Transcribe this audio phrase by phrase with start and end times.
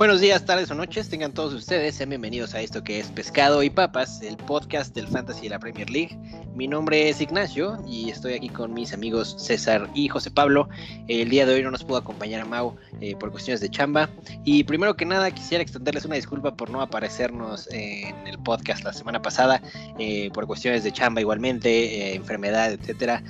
[0.00, 3.68] Buenos días, tardes o noches, tengan todos ustedes, bienvenidos a esto que es Pescado y
[3.68, 6.18] Papas, el podcast del Fantasy de la Premier League.
[6.54, 10.70] Mi nombre es Ignacio y estoy aquí con mis amigos César y José Pablo.
[11.06, 14.08] El día de hoy no nos pudo acompañar a Mau eh, por cuestiones de chamba.
[14.42, 18.94] Y primero que nada quisiera extenderles una disculpa por no aparecernos en el podcast la
[18.94, 19.60] semana pasada,
[19.98, 23.22] eh, por cuestiones de chamba igualmente, eh, enfermedad, etcétera.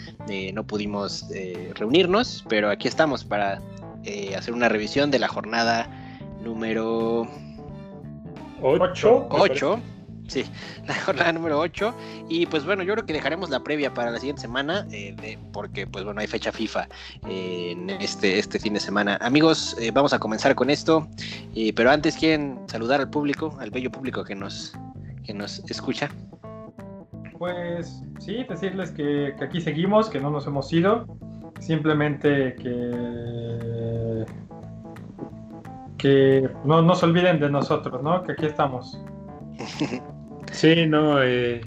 [0.55, 1.27] no pudimos
[1.75, 3.61] reunirnos, pero aquí estamos para
[4.39, 5.91] hacer una revisión de la jornada
[6.43, 7.27] número
[8.63, 9.29] 8.
[9.31, 9.81] 8.
[10.31, 10.45] Sí,
[10.87, 11.95] la jornada número 8.
[12.29, 15.87] Y pues bueno, yo creo que dejaremos la previa para la siguiente semana, eh, porque
[15.87, 16.89] pues bueno, hay fecha FIFA
[17.29, 19.19] eh, en este, este fin de semana.
[19.21, 21.09] Amigos, eh, vamos a comenzar con esto,
[21.75, 24.73] pero antes quieren saludar al público, al bello público que nos,
[25.25, 26.09] que nos escucha.
[27.39, 31.07] Pues sí, decirles que, que aquí seguimos, que no nos hemos ido,
[31.59, 34.27] simplemente que
[36.01, 38.23] que no, no se olviden de nosotros, ¿no?
[38.23, 38.99] Que aquí estamos.
[40.53, 41.61] Sí, no, eh,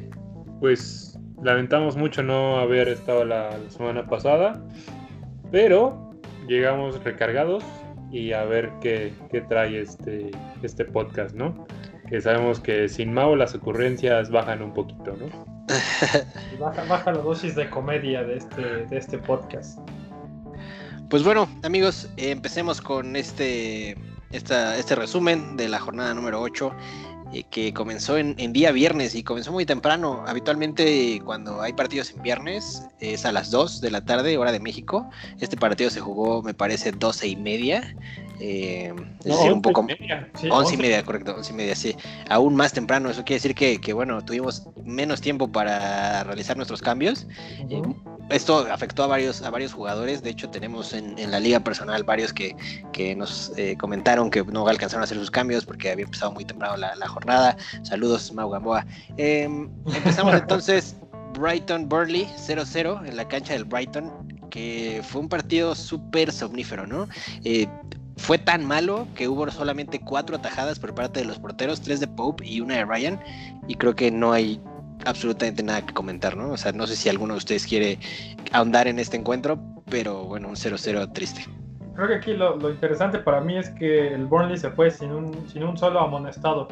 [0.60, 4.62] pues lamentamos mucho no haber estado la, semana pasada,
[5.52, 6.12] pero
[6.50, 7.64] llegamos recargados
[8.12, 9.14] y a ver qué,
[9.48, 10.32] trae este,
[10.64, 11.66] este podcast, ¿no?
[12.10, 15.28] Que sabemos que sin Mao las ocurrencias bajan un poquito, ¿no?
[16.60, 19.80] baja, baja la dosis de comedia de este, de este podcast.
[21.10, 23.96] Pues bueno, amigos, empecemos con este
[24.34, 26.72] este resumen de la jornada número 8
[27.34, 30.24] eh, que comenzó en, día viernes y comenzó muy temprano.
[30.28, 34.60] Habitualmente cuando hay partidos en viernes es a las 2 de la tarde, hora de
[34.60, 35.10] México.
[35.40, 37.96] Este partido se jugó, me parece, 12 y media.
[38.40, 39.84] Eh, es decir, un poco...
[39.84, 40.30] Media.
[40.40, 41.96] Sí, 11 y media, correcto, 11 y media, sí.
[42.30, 46.82] Aún más temprano, eso quiere decir que, que bueno, tuvimos menos tiempo para realizar nuestros
[46.82, 47.26] cambios
[48.30, 50.24] esto afectó a varios, a varios jugadores.
[50.24, 52.56] De hecho, tenemos en, la liga personal varios que,
[53.16, 56.78] nos eh, comentaron que no alcanzaron a hacer sus cambios porque había empezado muy temprano
[56.78, 57.58] la, jornada.
[57.84, 58.86] Saludos, Mau Gamboa.
[59.18, 60.96] Em, empezamos entonces
[61.34, 64.12] Brighton Burley 0-0 en la cancha del Brighton,
[64.50, 67.08] que fue un partido súper somnífero, ¿no?
[67.44, 67.68] Eh,
[68.18, 72.08] fue tan malo que hubo solamente cuatro atajadas por parte de los porteros, tres de
[72.08, 73.20] Pope y una de Ryan,
[73.68, 74.62] y creo que no hay
[75.06, 76.52] absolutamente nada que comentar, ¿no?
[76.52, 77.98] O sea, no sé si alguno de ustedes quiere
[78.52, 79.60] ahondar en este encuentro,
[79.90, 81.46] pero bueno, un 0-0 triste.
[81.96, 85.48] Creo que aquí lo, interesante para mí es que el Burnley se fue sin un,
[85.50, 86.68] sin un solo amonestado.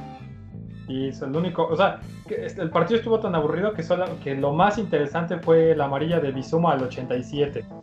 [0.92, 4.54] Y es el único, o sea, el partido estuvo tan aburrido que, solo, que lo
[4.54, 7.66] más interesante fue la amarilla de Bizuma al 87.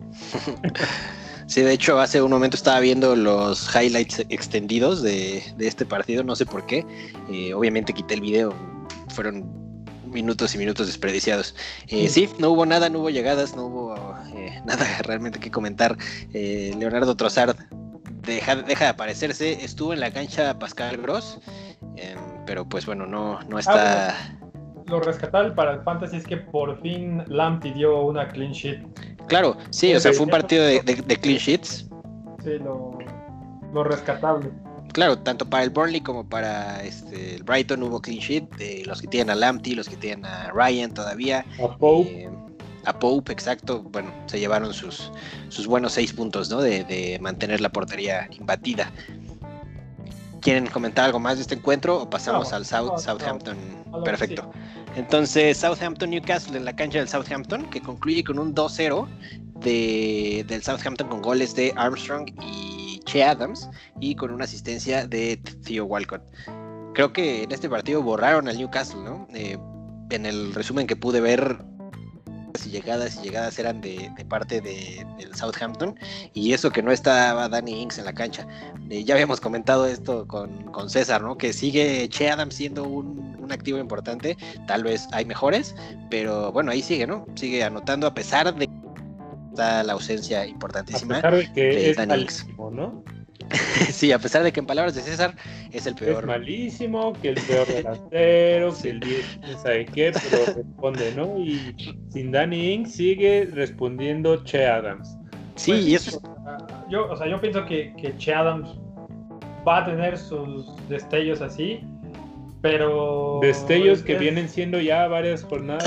[1.46, 6.36] Sí, de hecho, hace un momento estaba viendo los highlights extendidos de, este partido, no
[6.36, 6.84] sé por qué.
[7.32, 8.54] Eh, obviamente quité el video,
[9.08, 9.50] fueron
[10.10, 11.54] minutos y minutos desperdiciados.
[11.88, 12.28] Eh, sí.
[12.38, 13.96] no hubo nada, no hubo llegadas, no hubo
[14.34, 15.96] eh, nada realmente que comentar.
[16.32, 17.56] Eh, Leonardo Trossard
[18.22, 21.38] deja, deja de aparecerse, estuvo en la cancha Pascal Gross,
[22.48, 24.08] pero pues bueno, no, no está...
[24.08, 24.14] Ah,
[24.86, 28.80] lo rescatable para el Fantasy es que por fin Lamptey dio una clean sheet.
[29.26, 30.80] Claro, sí, o sea, fue un partido de,
[31.20, 31.90] clean sheets.
[32.42, 32.98] Sí, lo,
[33.74, 34.50] lo rescatable
[34.98, 39.00] claro, tanto para el Burnley como para este, el Brighton hubo clean sheet, de los
[39.00, 41.44] que tienen a Lamptey, los que tienen a Ryan todavía.
[41.62, 42.24] A Pope.
[42.24, 42.30] Eh,
[42.84, 43.82] a Pope, exacto.
[43.82, 45.12] Bueno, se llevaron sus,
[45.50, 46.60] sus buenos seis puntos, ¿no?
[46.60, 48.90] De, mantener la portería imbatida.
[50.40, 53.56] ¿Quieren comentar algo más de este encuentro o pasamos al South, Southampton?
[54.04, 54.50] Perfecto.
[54.96, 59.06] Entonces, Southampton Newcastle en la cancha del Southampton, que concluye con un 2-0
[59.60, 63.68] de, del Southampton con goles de Armstrong y Che Adams
[64.00, 66.22] y con una asistencia de Theo Walcott.
[66.94, 69.26] Creo que en este partido borraron al Newcastle, ¿no?
[69.34, 69.58] Eh,
[70.10, 71.58] en el resumen que pude ver,
[72.66, 75.98] y llegadas y llegadas eran de, parte de, del Southampton
[76.34, 78.46] y eso que no estaba Danny Ings en la cancha.
[78.90, 81.36] Eh, ya habíamos comentado esto con, César, ¿no?
[81.36, 85.74] Que sigue Che Adams siendo un, un, activo importante, tal vez hay mejores,
[86.08, 87.26] pero bueno, ahí sigue, ¿no?
[87.34, 88.68] Sigue anotando a pesar de
[89.58, 92.46] la ausencia importantísima de, Danny Ings.
[92.56, 93.02] ¿no?
[93.92, 95.34] sí, a pesar de que en palabras de César
[95.72, 96.20] es el peor.
[96.20, 99.26] Es malísimo, que el peor delantero, que el 10
[99.62, 101.38] sabe qué, pero responde, ¿no?
[101.38, 105.16] Y sin Danny Ings sigue respondiendo Che Adams.
[105.56, 106.20] Sí, pues, y eso
[106.88, 108.68] yo, o sea, yo pienso que, que Che Adams
[109.66, 111.80] va a tener sus destellos así,
[112.60, 113.38] pero.
[113.42, 115.84] Destellos que vienen siendo ya varias jornadas.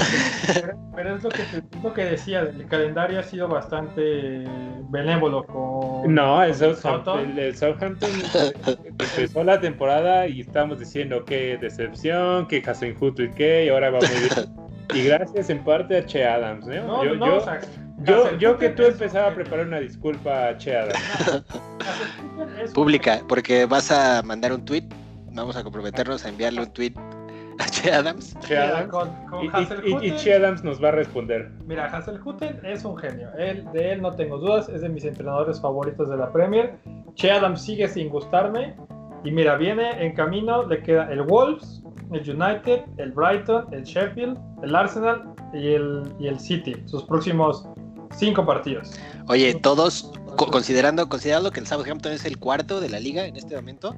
[0.94, 1.44] Pero, es, lo que,
[1.81, 4.44] lo que decía, el calendario ha sido bastante
[4.89, 6.13] benévolo con.
[6.13, 8.09] No, el Southampton, el, Southampton
[9.00, 14.00] empezó la temporada y estamos diciendo que decepción, que Hasenhut y que, y ahora va
[14.00, 14.62] muy bien.
[14.94, 16.83] Y gracias en parte a Che Adams, ¿no?
[16.83, 17.41] no, yo, no
[18.03, 20.94] Yo, yo que tú empezaba a preparar una disculpa, Cheada.
[22.74, 24.83] Pública, porque vas a mandar un tweet.
[25.33, 26.94] Vamos a comprometernos a enviarle un tweet
[27.60, 28.36] a Che Adams.
[28.45, 28.94] Che Adams.
[29.86, 31.51] y, y, Che Adams nos va a responder.
[31.66, 33.30] Mira, Hasselhutten es un genio.
[33.38, 34.68] Él, de él no tengo dudas.
[34.69, 36.75] Es de mis entrenadores favoritos de la Premier.
[37.16, 38.75] Che Adams sigue sin gustarme.
[39.24, 44.38] Y mira, viene en camino, le queda el Wolves, el United, el Brighton, el Sheffield,
[44.63, 46.75] el Arsenal y el, y el City.
[46.86, 47.68] Sus próximos
[48.13, 48.92] cinco partidos.
[49.28, 53.56] Oye, todos, considerando, considerando que el Southampton es el cuarto de la liga en este
[53.56, 53.96] momento,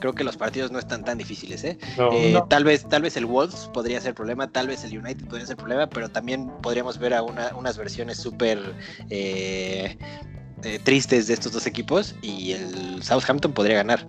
[0.00, 1.78] creo que los partidos no están tan difíciles, ¿eh?
[2.12, 5.46] eh tal vez, tal vez el Wolves podría ser problema, tal vez el United podría
[5.46, 8.58] ser problema, pero también podríamos ver a unas versiones súper
[9.10, 9.96] eh,
[10.62, 14.06] eh, tristes de estos dos equipos y el Southampton podría ganar.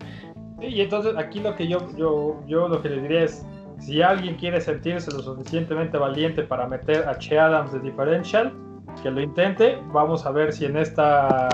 [0.62, 3.44] y entonces aquí lo que yo, yo, yo lo que le diría es
[3.80, 8.54] si alguien quiere sentirse lo suficientemente valiente para meter a Che Adams de differential,
[9.02, 9.82] que lo intente.
[9.92, 11.50] Vamos a ver si en esta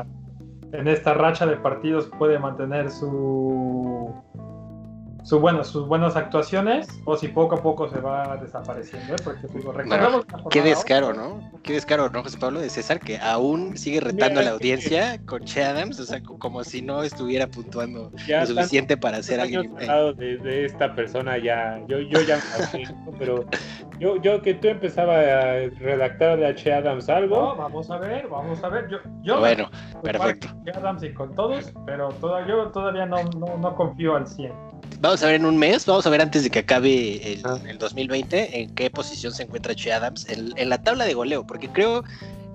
[0.72, 4.13] en esta racha de partidos puede mantener su
[5.24, 9.16] su, bueno, sus buenas actuaciones o si poco a poco se va desapareciendo.
[9.16, 9.18] ¿eh?
[9.24, 9.48] Porque,
[10.50, 11.52] qué descaro, ¿no?
[11.64, 13.00] Qué descaro, ¿no, José Pablo de César?
[13.00, 17.04] Que aún sigue retando a la audiencia con Che Adams, o sea, como si no
[17.04, 19.74] estuviera puntuando lo suficiente para ser alguien.
[19.75, 22.40] De, de, esta persona ya, yo, yo ya
[23.18, 23.46] pero
[24.00, 27.56] yo, yo que tú empezaba a redactar de Che Adams algo.
[27.56, 28.90] vamos a ver, vamos a ver.
[28.90, 29.69] Yo, yo bueno,
[30.02, 30.50] perfecto.
[30.76, 34.73] Adams y con todos, pero toda, yo todavía no, no, no confío al 100.
[35.00, 38.41] Vamos a ver en un mes, vamos a ver antes de que acabe el, 2020
[38.41, 38.47] ah.
[38.53, 42.03] en qué posición se encuentra Che Adams en, la tabla de goleo, porque creo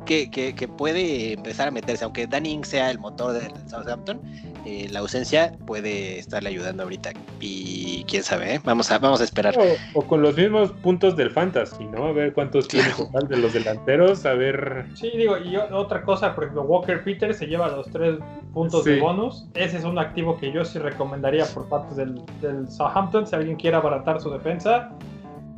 [0.09, 4.19] que, que, puede empezar a meterse, aunque Danny sea el motor del Southampton,
[4.65, 7.11] eh, la ausencia puede estarle ayudando ahorita.
[7.41, 8.61] Y quién sabe, ¿eh?
[8.65, 9.55] vamos, a, vamos a esperar.
[9.93, 12.07] O, con los mismos puntos del Fantasy, ¿no?
[12.07, 14.87] A ver cuántos tiene total de los delanteros, a ver.
[14.95, 18.17] Sí, digo, y otra cosa, por ejemplo, Walker Peters se lleva los tres
[18.55, 19.47] puntos de bonus.
[19.55, 23.27] Ese es un activo que yo sí recomendaría por parte del, del Southampton.
[23.27, 24.91] Si alguien quiere abaratar su defensa,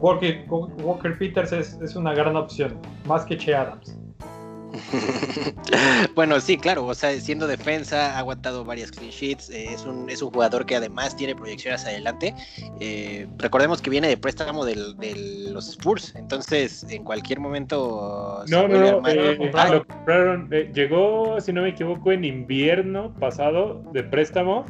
[0.01, 2.77] Walker, Walker Peters es, es una gran opción,
[3.07, 3.97] más que Che Adams.
[6.15, 10.09] bueno, sí, claro, o sea, siendo defensa, ha aguantado varias clean sheets, eh, es, un,
[10.09, 12.35] es un jugador que además tiene proyecciones adelante.
[12.81, 14.77] Eh, recordemos que viene de préstamo de
[15.51, 18.45] los Spurs, entonces en cualquier momento...
[18.49, 24.67] No, no, eh, lo compraron, llegó, si no me equivoco, en invierno pasado de préstamo.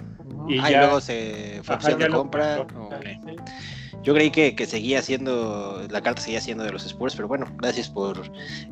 [0.49, 2.67] Y, ah, luego se fue opción de compra.
[4.03, 7.89] Yo creí que, seguía siendo, la carta seguía siendo de los Spurs, pero bueno, gracias
[7.89, 8.23] por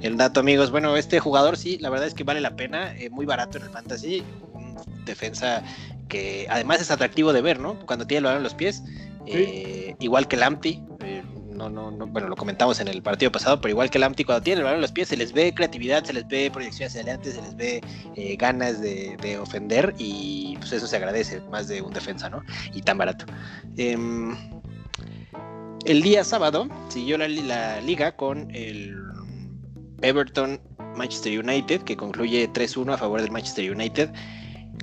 [0.00, 0.70] el dato, amigos.
[0.70, 3.64] Bueno, este jugador sí, la verdad es que vale la pena, eh, muy barato en
[3.64, 4.22] el fantasy,
[4.54, 5.62] un defensa
[6.08, 7.78] que además es atractivo de ver, ¿no?
[7.84, 8.82] Cuando tiene el balón en los pies,
[9.26, 11.22] eh, igual que el Amti, eh,
[11.52, 14.25] no, no, no, bueno, lo comentamos en el partido pasado, pero igual que el Amti,
[14.25, 16.94] cuando tiene el balón en los pies, se les ve creatividad, se les ve proyecciones
[16.94, 17.82] adelante, se les ve
[18.38, 22.42] ganas de, de, ofender y pues eso se agradece más de un defensa, ¿no?
[22.72, 23.26] Y tan barato.
[25.88, 28.94] El día sábado siguió la, liga con el
[30.02, 30.61] Everton
[30.94, 34.11] Manchester United, que concluye 3-1 a favor del Manchester United,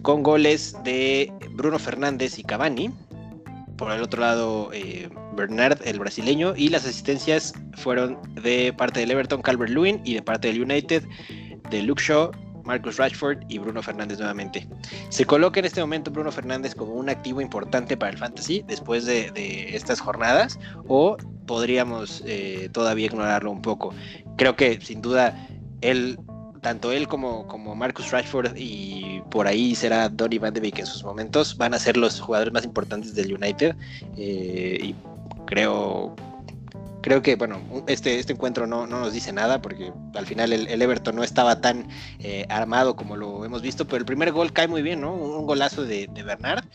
[0.02, 2.90] con goles de Bruno Fernández y Cavani.
[3.78, 5.08] Por el otro lado, eh,
[5.38, 10.24] Bernard, el brasileño, y las asistencias fueron de parte del Everton, Calvert Lewin, y de
[10.24, 11.04] parte del United,
[11.70, 12.32] de Luke Shaw,
[12.66, 14.68] Marcus Rashford y Bruno Fernández nuevamente.
[15.10, 19.06] Se coloca en este momento Bruno Fernández como un activo importante para el fantasy después
[19.06, 19.32] de,
[19.76, 23.94] estas jornadas o podríamos eh, todavía ignorarlo un poco.
[24.38, 25.48] Creo que sin duda
[25.82, 26.18] él
[26.62, 30.88] tanto él como, como Marcus Rashford y por ahí será Donny Van de Beek en
[30.88, 33.76] sus momentos, van a ser los jugadores más importantes del United.
[34.18, 34.96] Eh, y
[35.46, 36.16] creo
[37.06, 41.16] creo que, bueno, este, este encuentro no, nos dice nada porque al final el, Everton
[41.16, 44.82] no estaba tan eh, armado como lo hemos visto, pero el primer gol cae muy
[44.82, 45.14] bien, ¿no?
[45.14, 46.66] Un, golazo de, Bernard.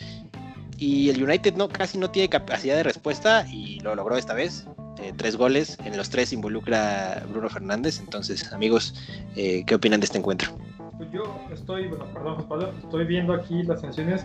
[0.79, 4.69] Y el United no, casi no tiene capacidad de respuesta y lo logró esta vez.
[5.03, 7.99] Eh, tres goles, en los tres involucra Bruno Fernández.
[7.99, 8.95] Entonces, amigos,
[9.35, 10.57] eh, ¿qué opinan de este encuentro?
[10.97, 14.25] Pues yo estoy, bueno, perdón, Pablo, estoy viendo aquí las sanciones.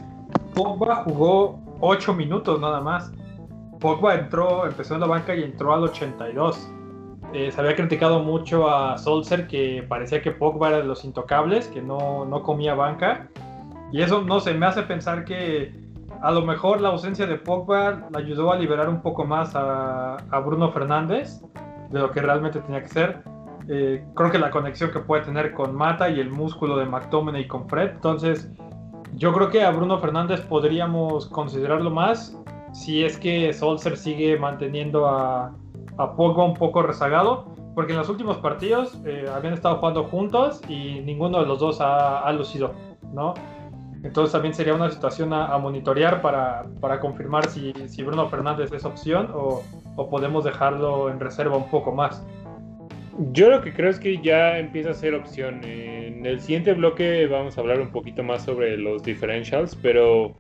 [0.54, 3.10] Pogba jugó ocho minutos nada más.
[3.80, 6.72] Pogba entró, empezó en la banca y entró al 82.
[7.34, 11.68] Eh, se había criticado mucho a Solzer que parecía que Pogba era de los intocables,
[11.68, 13.30] que no, no comía banca.
[13.92, 15.74] Y eso no se me hace pensar que
[16.22, 20.18] a lo mejor la ausencia de Pogba le ayudó a liberar un poco más a,
[20.46, 21.42] Bruno Fernández
[21.90, 23.24] de lo que realmente tenía que ser.
[23.68, 27.48] Eh, creo que la conexión que puede tener con Mata y el músculo de McTominay
[27.48, 27.92] con Fred.
[27.92, 28.50] Entonces,
[29.14, 32.38] yo creo que a Bruno Fernández podríamos considerarlo más
[32.76, 35.56] si es que Solser sigue manteniendo a,
[35.98, 37.46] a Pogba un poco rezagado.
[37.74, 41.80] porque en los últimos partidos eh, habían estado jugando juntos y ninguno de los dos
[41.82, 42.74] ha, lucido,
[43.14, 43.34] ¿no?
[44.02, 48.86] Entonces también sería una situación a, monitorear para, para confirmar si, si, Bruno Fernández es
[48.86, 49.64] opción o,
[49.96, 52.26] o, podemos dejarlo en reserva un poco más.
[53.32, 55.62] Yo lo que creo es que ya empieza a ser opción.
[55.64, 60.34] En el siguiente bloque vamos a hablar un poquito más sobre los differentials, pero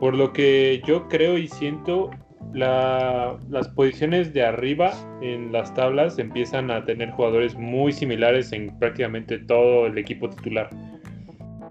[0.00, 2.10] por lo que yo creo y siento,
[2.52, 9.38] las posiciones de arriba en las tablas empiezan a tener jugadores muy similares en prácticamente
[9.38, 10.70] todo el equipo titular.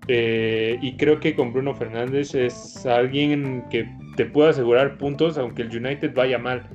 [0.08, 5.64] Eh, y creo que con Bruno Fernández es alguien que te puede asegurar puntos aunque
[5.64, 6.68] el United vaya mal.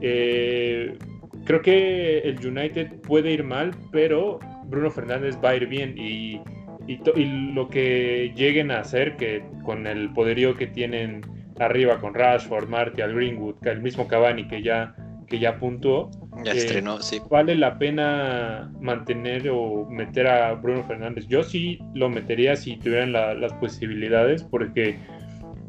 [0.00, 0.96] Eh,
[1.44, 6.40] creo que el United puede ir mal, pero Bruno Fernández va a ir bien y,
[6.88, 11.20] y lo que lleguen a hacer, que con el poderío que tienen
[11.60, 14.94] arriba con Rashford, Martial, Greenwood, el mismo Cavani que ya,
[15.26, 16.10] que ya puntuó.
[16.44, 17.20] Ya eh, estrenó, sí.
[17.30, 21.26] Vale la pena mantener o meter a Bruno Fernández.
[21.28, 24.96] Yo sí lo metería si tuvieran las posibilidades, porque,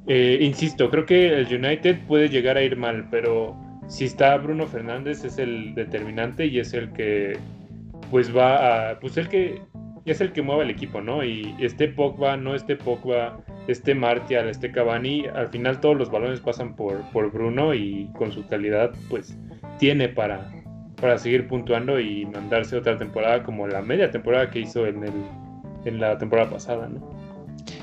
[0.07, 3.57] eh, insisto, creo que el United puede llegar a ir mal, pero
[3.87, 7.37] si está Bruno Fernández es el determinante y es el que,
[8.09, 9.61] pues va a, pues el que
[10.11, 11.23] es el que mueve el equipo, ¿no?
[11.23, 16.39] Y este Pogba, no este Pogba, este Martial, este Cavani, al final todos los balones
[16.39, 19.37] pasan por, por Bruno y con su calidad, pues
[19.77, 20.51] tiene para,
[20.99, 25.13] para seguir puntuando y mandarse otra temporada como la media temporada que hizo en, el,
[25.85, 27.09] en la temporada pasada, ¿no?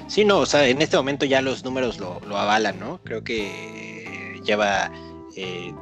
[0.06, 3.00] Sí, no, o sea, en este momento ya los números lo, lo avalan, ¿no?
[3.02, 4.90] Creo que lleva
[5.36, 5.72] eh,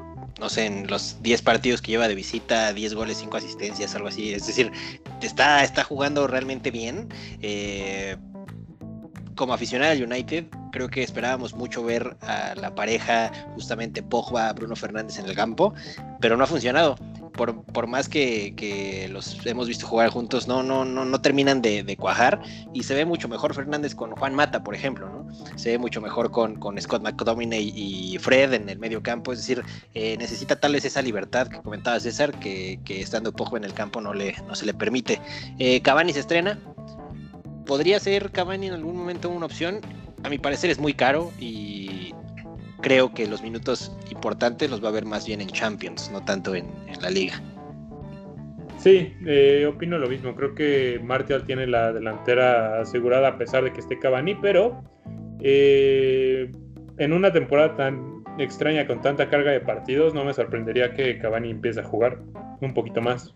[0.41, 4.09] no sé, en los 10 partidos que lleva de visita, 10 goles, 5 asistencias, algo
[4.09, 4.33] así.
[4.33, 4.73] Es decir,
[5.23, 7.09] está, está jugando realmente bien.
[7.41, 8.17] Eh,
[9.37, 14.77] como aficionado al United, creo que esperábamos mucho ver a la pareja, justamente Pogba, Bruno
[14.77, 15.75] Fernández en el campo,
[16.21, 16.97] pero no ha funcionado
[17.37, 22.41] por, más que, los hemos visto jugar juntos, no, no, no, no terminan de, cuajar.
[22.73, 25.29] Y se ve mucho mejor Fernández con Juan Mata, por ejemplo, ¿no?
[25.57, 29.33] Se ve mucho mejor con, con Scott McDominay y Fred en el medio campo.
[29.33, 29.63] Es decir,
[29.95, 34.01] eh, necesita tal vez esa libertad que comentaba César, que, estando poco en el campo
[34.01, 35.21] no, le, no se le permite.
[35.59, 36.61] Eh, Cavani se estrena.
[37.67, 39.81] ¿Podría ser Cavani en algún momento una opción?
[40.23, 42.04] A mi parecer es muy caro y
[42.85, 46.55] creo que los minutos importantes los va a ver más bien en Champions, no tanto
[46.55, 46.67] en,
[47.01, 47.41] la liga.
[48.79, 50.37] Sí, eh, opino lo mismo.
[50.37, 54.85] Creo que Martial tiene la delantera asegurada a pesar de que esté Cavani, pero
[55.41, 56.53] eh,
[56.99, 61.51] en una temporada tan extraña con tanta carga de partidos, no me sorprendería que Cavani
[61.51, 62.19] empiece a jugar
[62.61, 63.33] un poquito más.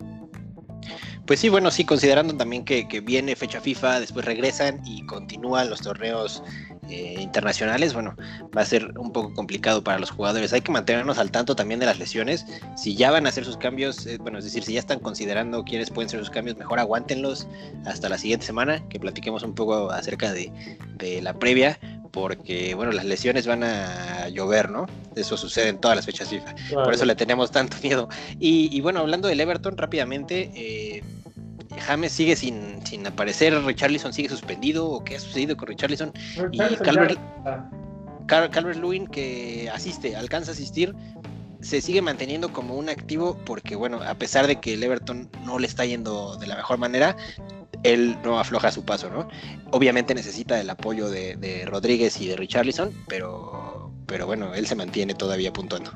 [1.25, 5.83] Pues sí, bueno, sí, considerando también que, viene fecha FIFA, después regresan y continúan los
[5.83, 6.43] torneos
[6.89, 8.17] eh, internacionales, bueno,
[8.57, 10.53] va a ser un poco complicado para los jugadores.
[10.53, 12.47] Hay que mantenernos al tanto también de las lesiones.
[12.77, 15.65] Si ya van a hacer sus cambios, eh, bueno, es decir, si ya están considerando
[15.65, 17.47] quiénes pueden ser sus cambios, mejor aguántenlos
[17.85, 20.51] hasta la siguiente semana, que platiquemos un poco acerca de,
[21.23, 21.79] la previa,
[22.11, 24.87] porque, bueno, las lesiones van a llover, ¿no?
[25.15, 26.55] Eso sucede en todas las fechas FIFA.
[26.73, 28.09] Por eso le tenemos tanto miedo.
[28.41, 31.03] Y, bueno, hablando del Everton rápidamente, eh,
[31.81, 36.13] James sigue sin, sin aparecer, Richarlison sigue suspendido, o qué ha sucedido con Richarlison.
[36.53, 37.19] y Calvert,
[38.27, 40.95] Calvert Lewin, que asiste, alcanza a asistir,
[41.61, 45.59] se sigue manteniendo como un activo porque, bueno, a pesar de que el Everton no
[45.59, 47.17] le está yendo de la mejor manera,
[47.83, 49.29] él no afloja su paso, ¿no?
[49.73, 55.15] Obviamente necesita el apoyo de, Rodríguez y de Richarlison, pero, pero bueno, él se mantiene
[55.15, 55.91] todavía puntuando.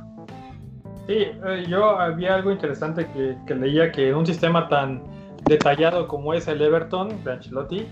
[1.06, 5.02] Sí, eh, yo había algo interesante que, que leía que en un sistema tan
[5.44, 7.86] detallado como es el Everton de Ancelotti,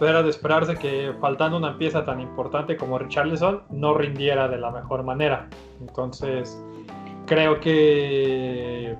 [0.00, 4.70] era de esperarse que faltando una pieza tan importante como Richarlison no rindiera de la
[4.70, 5.48] mejor manera.
[5.80, 6.60] Entonces,
[7.26, 8.96] creo que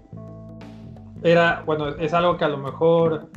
[1.23, 3.29] era, bueno, es algo que a lo mejor,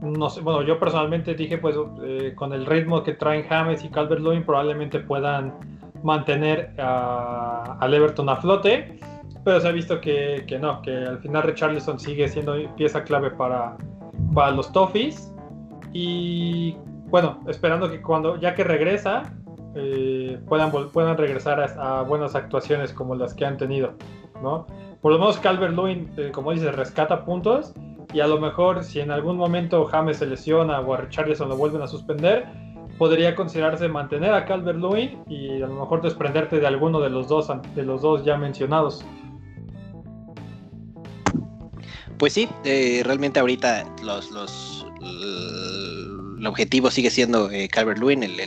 [0.00, 3.88] no sé, bueno, yo personalmente dije, pues eh, con el ritmo que traen James y
[3.88, 5.54] Calvert-Lewin probablemente puedan
[6.02, 8.98] mantener al Everton a flote,
[9.42, 13.30] pero se ha visto que, que no, que al final Richarlison sigue siendo pieza clave
[13.30, 13.76] para,
[14.34, 15.32] para los Toffees.
[15.92, 16.76] Y
[17.06, 19.32] bueno, esperando que cuando, ya que regresa,
[19.76, 23.94] eh, puedan, puedan regresar a, buenas actuaciones como las que han tenido,
[24.42, 24.66] ¿no?
[25.00, 27.74] Por lo menos Calvert Lewin, eh, como dice, rescata puntos
[28.12, 31.56] y a lo mejor si en algún momento James se lesiona o a Richarlison lo
[31.56, 32.46] vuelven a suspender,
[32.98, 37.28] podría considerarse mantener a Calvert Lewin y a lo mejor desprenderte de alguno de los
[37.28, 39.04] dos, de los dos ya mencionados.
[42.18, 48.40] Pues sí, eh, realmente ahorita los, los, el objetivo sigue siendo eh, Calvert Lewin, el,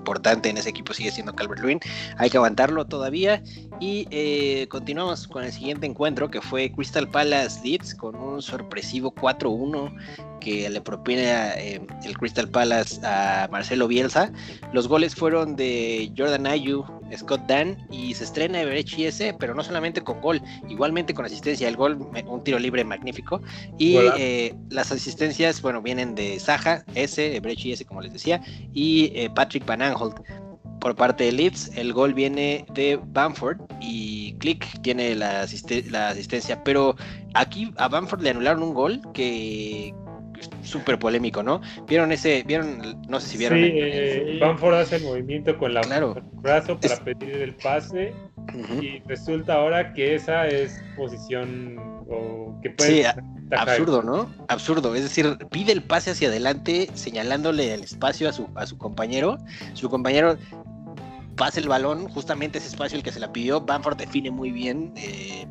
[0.00, 1.80] importante en ese equipo sigue siendo Calvert Lewin.
[2.16, 3.42] Hay que aguantarlo todavía.
[3.78, 9.14] Y eh, continuamos con el siguiente encuentro que fue Crystal Palace Leeds con un sorpresivo
[9.14, 9.94] 4-1
[10.40, 14.32] que le propina eh, el Crystal Palace a Marcelo Bielsa.
[14.72, 16.84] Los goles fueron de Jordan Ayu,
[17.16, 21.68] Scott Dan y se estrena Everett S, pero no solamente con gol, igualmente con asistencia.
[21.68, 23.40] El gol, un tiro libre magnífico.
[23.78, 28.40] Y eh, las asistencias, bueno, vienen de Saja S, Everett S, como les decía,
[28.72, 30.16] y eh, Patrick Van Aanholt
[30.80, 31.70] por parte de Leeds.
[31.76, 35.46] El gol viene de Bamford y Click tiene la,
[35.90, 36.64] la, asistencia.
[36.64, 36.96] Pero
[37.34, 39.94] aquí a Bamford le anularon un gol que,
[40.62, 41.60] súper polémico, ¿no?
[41.86, 43.58] ¿Vieron ese, vieron, no sé si vieron?
[43.58, 46.16] Sí, eh, Banford hace el movimiento con la claro.
[46.34, 48.14] brazo para pedir el pase
[48.80, 51.76] y resulta ahora que esa es posición
[52.08, 53.02] o que puede...
[53.02, 53.20] Sí,
[53.50, 54.32] absurdo, ¿no?
[54.48, 58.78] Absurdo, es decir, pide el pase hacia adelante señalándole el espacio a su, a su
[58.78, 59.38] compañero,
[59.74, 60.36] su compañero
[61.36, 64.92] pasa el balón, justamente ese espacio el que se la pidió, Banford define muy bien,
[64.96, 65.46] eh,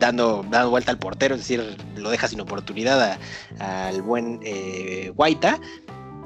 [0.00, 3.18] dando, dando vuelta al portero, es decir, lo deja sin oportunidad
[3.60, 5.60] al buen eh, Guaita,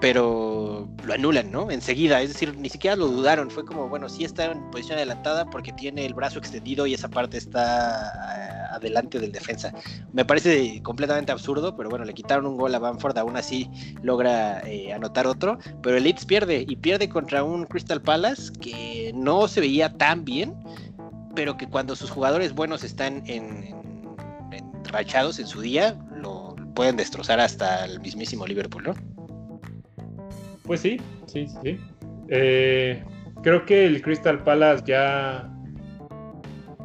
[0.01, 1.71] pero lo anulan, ¿no?
[1.71, 5.47] Enseguida, es decir, ni siquiera lo dudaron, fue como, bueno, sí está en posición adelantada
[5.47, 9.73] porque tiene el brazo extendido y esa parte está eh, adelante del defensa.
[10.13, 13.71] Me parece completamente absurdo, pero bueno, le quitaron un gol a Banford, aún así
[14.03, 19.13] logra eh, anotar otro, pero el Leeds pierde y pierde contra un Crystal Palace que
[19.15, 20.55] no se veía tan bien
[21.35, 23.75] pero que cuando sus jugadores buenos están en,
[24.91, 28.95] rachados en su día, lo pueden destrozar hasta el mismísimo Liverpool, ¿no?
[30.65, 31.79] Pues sí, sí, sí.
[32.29, 33.03] Eh,
[33.43, 35.51] creo que el Crystal Palace ya.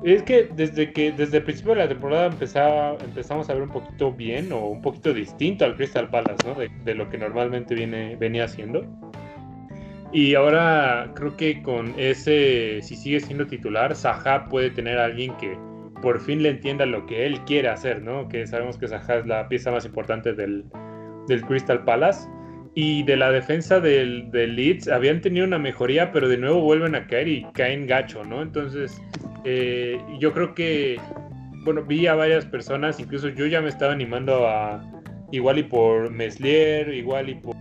[0.04, 3.70] Es que desde que desde el principio de la temporada empezaba, empezamos a ver un
[3.70, 6.56] poquito bien o un poquito distinto al Crystal Palace, ¿no?
[6.56, 8.86] De, de lo que normalmente viene, venía haciendo.
[10.12, 15.36] Y ahora creo que con ese, si sigue siendo titular, Saha puede tener a alguien
[15.38, 15.56] que
[16.02, 18.28] por fin le entienda lo que él quiere hacer, ¿no?
[18.28, 20.66] Que sabemos que Saha es la pieza más importante del,
[21.48, 22.28] Crystal Palace.
[22.74, 27.06] Y de la defensa del, Leeds habían tenido una mejoría, pero de nuevo vuelven a
[27.08, 28.42] caer y caen gacho, ¿no?
[28.42, 29.02] Entonces,
[29.44, 31.00] eh, yo creo que,
[31.66, 34.82] bueno, vi a varias personas, incluso yo ya me estaba animando a,
[35.32, 37.56] igual y por Meslier, igual y por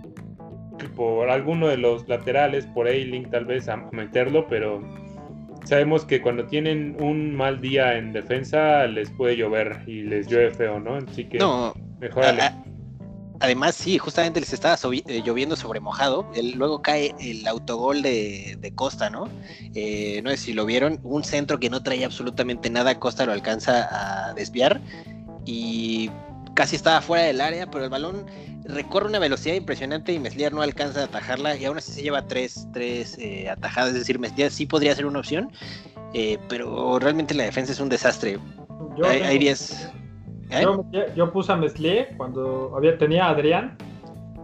[0.87, 4.83] por alguno de los laterales, por A-Link tal vez a meterlo, pero
[5.64, 10.51] sabemos que cuando tienen un mal día en defensa les puede llover y les llueve
[10.51, 10.97] feo, ¿no?
[10.97, 11.75] Así que no,
[13.41, 16.29] Además, sí, justamente les estaba eh, lloviendo sobre mojado.
[16.55, 19.29] luego cae el autogol de, Costa, ¿no?
[19.75, 20.99] Eh, no sé si lo vieron.
[21.05, 22.99] Un centro que no traía absolutamente nada.
[22.99, 24.81] Costa lo alcanza a desviar.
[25.45, 26.11] Y
[26.59, 28.27] casi estaba fuera del área, pero el balón
[28.64, 32.27] recorre una velocidad impresionante y Meslier no alcanza a atajarla y aún así se lleva
[32.27, 33.90] tres, tres eh, atajadas.
[33.90, 35.53] Es decir, Meslier sí podría ser una opción,
[36.14, 38.40] eh, pero realmente la defensa es un desastre.
[38.97, 39.92] Yo, hay 10.
[40.51, 40.66] ¿eh?
[41.14, 43.79] Yo, puse a Meslier cuando había, tenía a Adrián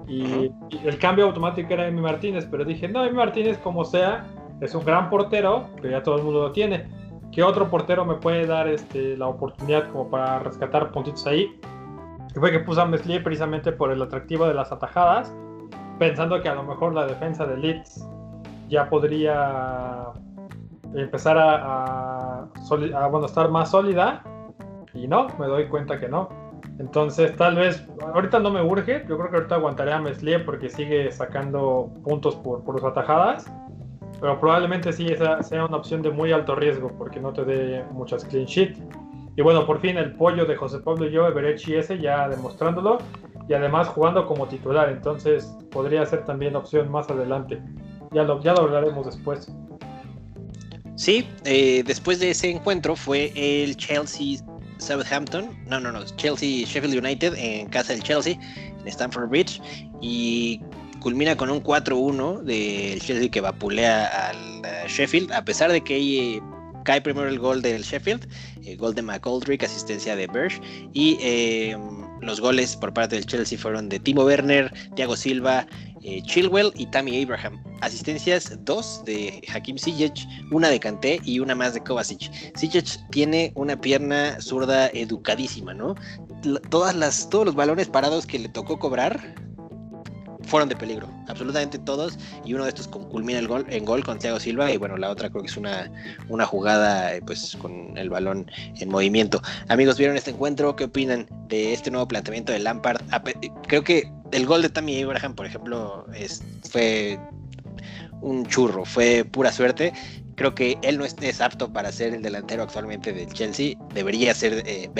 [0.06, 0.52] y,
[0.84, 4.24] el cambio automático era Emi Martínez, pero dije, no, Emi Martínez como sea,
[4.60, 6.86] es un gran portero, que ya todo el mundo lo tiene.
[7.32, 11.50] ¿Qué otro portero me puede dar este, la oportunidad como para rescatar puntitos ahí?
[12.34, 15.32] Que fue que puse a Meslier precisamente por el atractivo de las atajadas,
[16.00, 18.04] pensando que a lo mejor la defensa de Leeds
[18.68, 20.08] ya podría
[20.94, 22.46] empezar a,
[23.10, 24.24] bueno, estar más sólida
[24.92, 26.28] y no, me doy cuenta que no.
[26.80, 30.68] Entonces, tal vez, ahorita no me urge, yo creo que ahorita aguantaré a Meslier porque
[30.68, 33.48] sigue sacando puntos por, por sus atajadas,
[34.20, 37.84] pero probablemente sí esa sea una opción de muy alto riesgo porque no te dé
[37.92, 38.76] muchas clean sheet.
[39.36, 42.98] Y bueno, por fin el pollo de José Pablo y yo, Everechi ese, ya demostrándolo
[43.48, 44.88] y además jugando como titular.
[44.88, 47.60] Entonces podría ser también opción más adelante.
[48.12, 49.52] Ya lo, ya lo hablaremos después.
[50.96, 54.38] Sí, eh, después de ese encuentro fue el Chelsea
[54.78, 58.38] Southampton, no, no, no, Chelsea Sheffield United en casa del Chelsea,
[58.80, 59.60] en Stamford Bridge,
[60.00, 60.60] y
[61.00, 65.94] culmina con un 4-1 del Chelsea que vapulea al eh, Sheffield, a pesar de que
[65.94, 66.40] hay
[66.84, 68.28] cae primero el gol del Sheffield,
[68.64, 70.60] el gol de McGoldrick, asistencia de Berge,
[70.92, 71.76] y eh,
[72.20, 75.66] los goles por parte del Chelsea fueron de Timo Werner, Thiago Silva,
[76.02, 77.62] eh, Chilwell y Tammy Abraham.
[77.80, 82.30] Asistencias dos de Hakim Ziyech, una de Kanté y una más de Kovacic.
[82.58, 85.94] Ziyech tiene una pierna zurda educadísima, ¿no?
[86.70, 89.34] Todas las, todos los balones parados que le tocó cobrar
[90.44, 94.18] fueron de peligro, absolutamente todos, y uno de estos culmina el gol, en gol con
[94.18, 95.90] Thiago Silva, y bueno, la otra creo que es una,
[96.28, 99.42] una jugada eh, pues con el balón en movimiento.
[99.68, 100.76] Amigos, ¿vieron este encuentro?
[100.76, 103.00] ¿Qué opinan de este nuevo planteamiento de Lampard?
[103.66, 107.18] Creo que el gol de Tammy Abraham, por ejemplo, es, fue
[108.20, 109.92] un churro, fue pura suerte.
[110.36, 113.76] Creo que él no es, apto para ser el delantero actualmente del Chelsea.
[113.94, 114.90] Debería ser eh,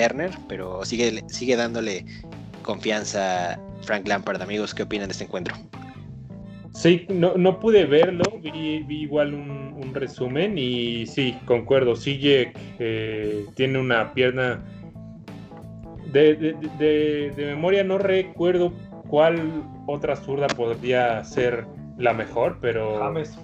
[0.47, 2.05] pero sigue, sigue dándole
[2.65, 4.73] confianza Frank Lampard, amigos.
[4.73, 5.55] ¿Qué opinan de este encuentro?
[6.73, 11.95] Sí, no, no pude verlo, vi, igual un, resumen y sí, concuerdo.
[11.95, 14.61] Sijek eh, tiene una pierna.
[16.11, 18.73] De, de, memoria no recuerdo
[19.07, 21.65] cuál otra zurda podría ser
[21.97, 23.37] la mejor, pero James.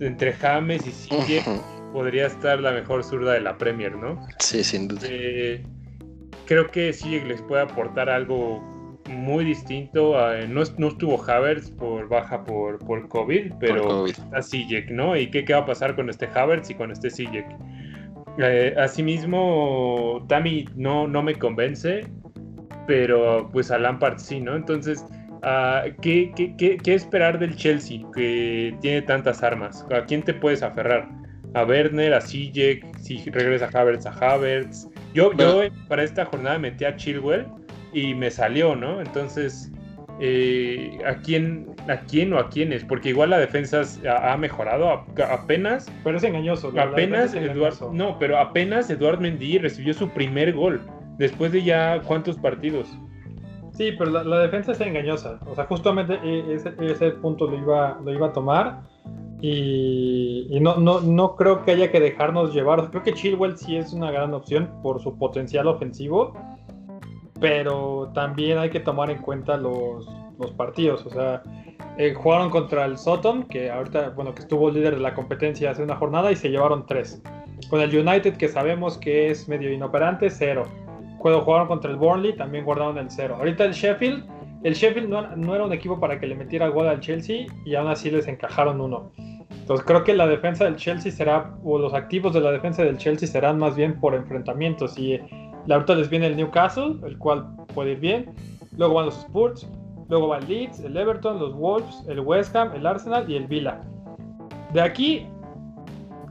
[0.00, 1.44] entre James y Sijek
[1.92, 4.26] podría estar la mejor zurda de la Premier, ¿no?
[4.38, 5.02] Sí, sin duda.
[5.04, 5.62] Eh,
[6.50, 8.60] creo que Sijek les puede aportar algo
[9.08, 10.16] muy distinto.
[10.48, 15.16] no, no, estuvo Havertz por baja por, por COVID, pero está Sijek, ¿no?
[15.16, 17.46] ¿Y qué, qué, va a pasar con este Havertz y con este Sijek?
[18.38, 22.04] Eh, asimismo, Tami no, no me convence,
[22.88, 24.56] pero pues a Lampard sí, ¿no?
[24.56, 25.06] Entonces,
[25.44, 29.86] uh, ¿qué, qué, qué, esperar del Chelsea que tiene tantas armas?
[29.94, 31.08] ¿A quién te puedes aferrar?
[31.54, 32.98] ¿A Werner, a Sijek?
[32.98, 34.89] Si regresa Havertz, a Havertz.
[35.14, 37.46] Yo, yo para esta jornada metí a Chilwell
[37.92, 39.00] y me salió, ¿no?
[39.00, 39.70] Entonces,
[40.20, 42.84] eh, ¿a, quién, ¿a quién o a quiénes?
[42.84, 44.90] Porque igual la defensa ha, mejorado
[45.30, 45.90] apenas.
[46.04, 46.72] Pero es engañoso.
[46.78, 50.80] Apenas Eduardo, no, pero apenas Eduard Mendy recibió su primer gol
[51.16, 52.88] después de ya cuántos partidos.
[53.72, 55.40] Sí, pero la, defensa es engañosa.
[55.46, 58.82] O sea, justamente e, ese, ese punto lo iba, lo iba a tomar.
[59.42, 62.90] Y, y, no, no, no creo que haya que dejarnos llevar.
[62.90, 66.34] Creo que Chilwell sí es una gran opción por su potencial ofensivo
[67.40, 70.06] pero también hay que tomar en cuenta los,
[70.56, 71.04] partidos.
[71.06, 71.42] O sea,
[71.98, 75.82] eh, jugaron contra el Soton, que ahorita, bueno, que estuvo líder de la competencia hace
[75.82, 77.22] una jornada y se llevaron tres.
[77.68, 80.64] Con el United, que sabemos que es medio inoperante, cero.
[81.18, 83.36] Cuando jugaron contra el Burnley, también guardaron el cero.
[83.38, 84.24] Ahorita el Sheffield,
[84.62, 87.88] el Sheffield no, era un equipo para que le metiera gol al Chelsea y aún
[87.88, 89.10] así les encajaron uno.
[89.50, 92.98] Entonces creo que la defensa del Chelsea será, o los activos de la defensa del
[92.98, 94.98] Chelsea serán más bien por enfrentamientos.
[94.98, 95.20] Y
[95.68, 98.34] Ahorita les viene el Newcastle, el cual puede ir bien.
[98.76, 99.68] Luego van los Spurs,
[100.08, 103.46] luego va el Leeds, el Everton, los Wolves, el West Ham, el Arsenal y el
[103.46, 103.82] Villa.
[104.72, 105.26] De aquí,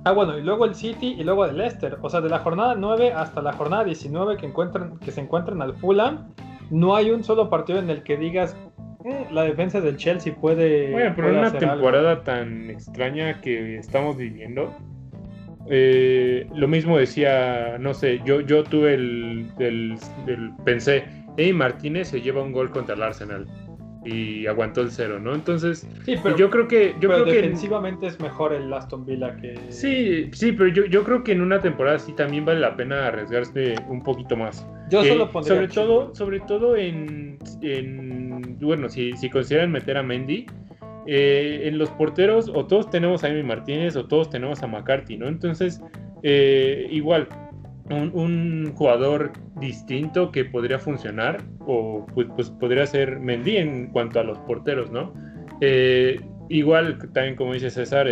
[0.06, 1.98] ah bueno, y luego el City y luego el Leicester.
[2.02, 5.62] O sea, de la jornada 9 hasta la jornada 19 que, encuentran, que se encuentran
[5.62, 6.30] al Fulham,
[6.70, 8.56] no hay un solo partido en el que digas
[9.04, 10.92] mm, la defensa del Chelsea puede.
[10.92, 14.74] Bueno, pero en una temporada tan extraña que estamos viviendo,
[15.70, 19.98] eh, lo mismo decía, no sé, yo, yo tuve el,
[20.66, 21.04] pensé,
[21.38, 23.46] hey Martínez se lleva un gol contra el Arsenal
[24.06, 25.36] y aguantó el cero, ¿no?
[25.36, 29.58] Entonces, sí, pero, yo creo que yo creo defensivamente es mejor el Aston Villa que
[29.70, 33.08] Sí, sí, pero yo, yo creo que en una temporada sí también vale la pena
[33.08, 34.66] arriesgarse un poquito más.
[34.90, 37.38] Yo solo pondría sobre todo, sobre todo en,
[38.62, 40.46] bueno, si, si consideran meter a Mendy,
[41.06, 45.18] eh, en los porteros o todos tenemos a Amy Martínez o todos tenemos a McCarthy,
[45.18, 45.28] ¿no?
[45.28, 45.82] Entonces,
[46.24, 47.28] eh, igual,
[47.90, 54.24] un, jugador distinto que podría funcionar o pues, pues, podría ser Mendy en cuanto a
[54.24, 55.14] los porteros, ¿no?
[55.62, 58.08] Eh, igual, también como dice César,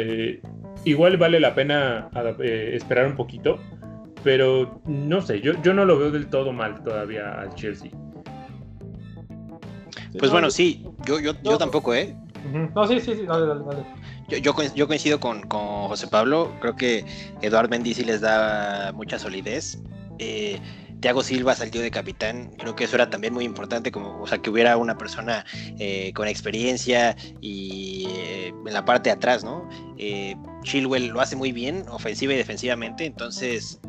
[0.83, 2.09] igual vale la pena
[2.43, 3.59] esperar un poquito,
[4.23, 7.91] pero no sé, yo, yo no lo veo del todo mal todavía al Chelsea.
[10.17, 12.15] Pues bueno, sí, yo, yo, yo tampoco, ¿eh?
[12.73, 13.85] No, sí, sí, sí, dale, dale, dale.
[14.27, 17.05] Yo, yo, coincido con, con, José Pablo, creo que
[17.41, 19.79] Eduard Mendy les da mucha solidez.
[20.19, 20.59] Eh,
[20.99, 24.39] Thiago Silva salió de capitán, creo que eso era también muy importante, como, o sea,
[24.39, 25.45] que hubiera una persona
[25.79, 29.69] eh, con experiencia y eh, en la parte de atrás, ¿no?
[29.97, 33.79] Eh, Chilwell lo hace muy bien, ofensiva y defensivamente, entonces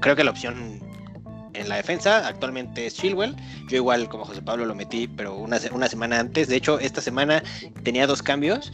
[0.00, 0.80] creo que la opción
[1.58, 3.36] en la defensa actualmente es Chilwell.
[3.68, 6.48] Yo igual como José Pablo lo metí, pero una, una semana antes.
[6.48, 7.42] De hecho, esta semana
[7.82, 8.72] tenía dos cambios.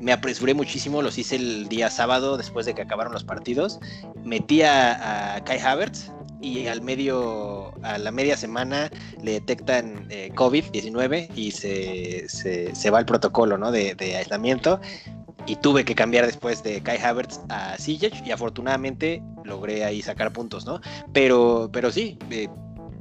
[0.00, 3.80] Me apresuré muchísimo, los hice el día sábado después de que acabaron los partidos.
[4.24, 8.90] Metí a, Kai Havertz y al medio, a la media semana
[9.22, 13.72] le detectan eh, COVID-19 y se, se, va el protocolo ¿no?
[13.72, 14.80] de, de aislamiento
[15.48, 20.30] y tuve que cambiar después de Kai Havertz a Sijic y afortunadamente logré ahí sacar
[20.30, 20.80] puntos, ¿no?
[21.14, 22.48] Pero, pero sí, eh,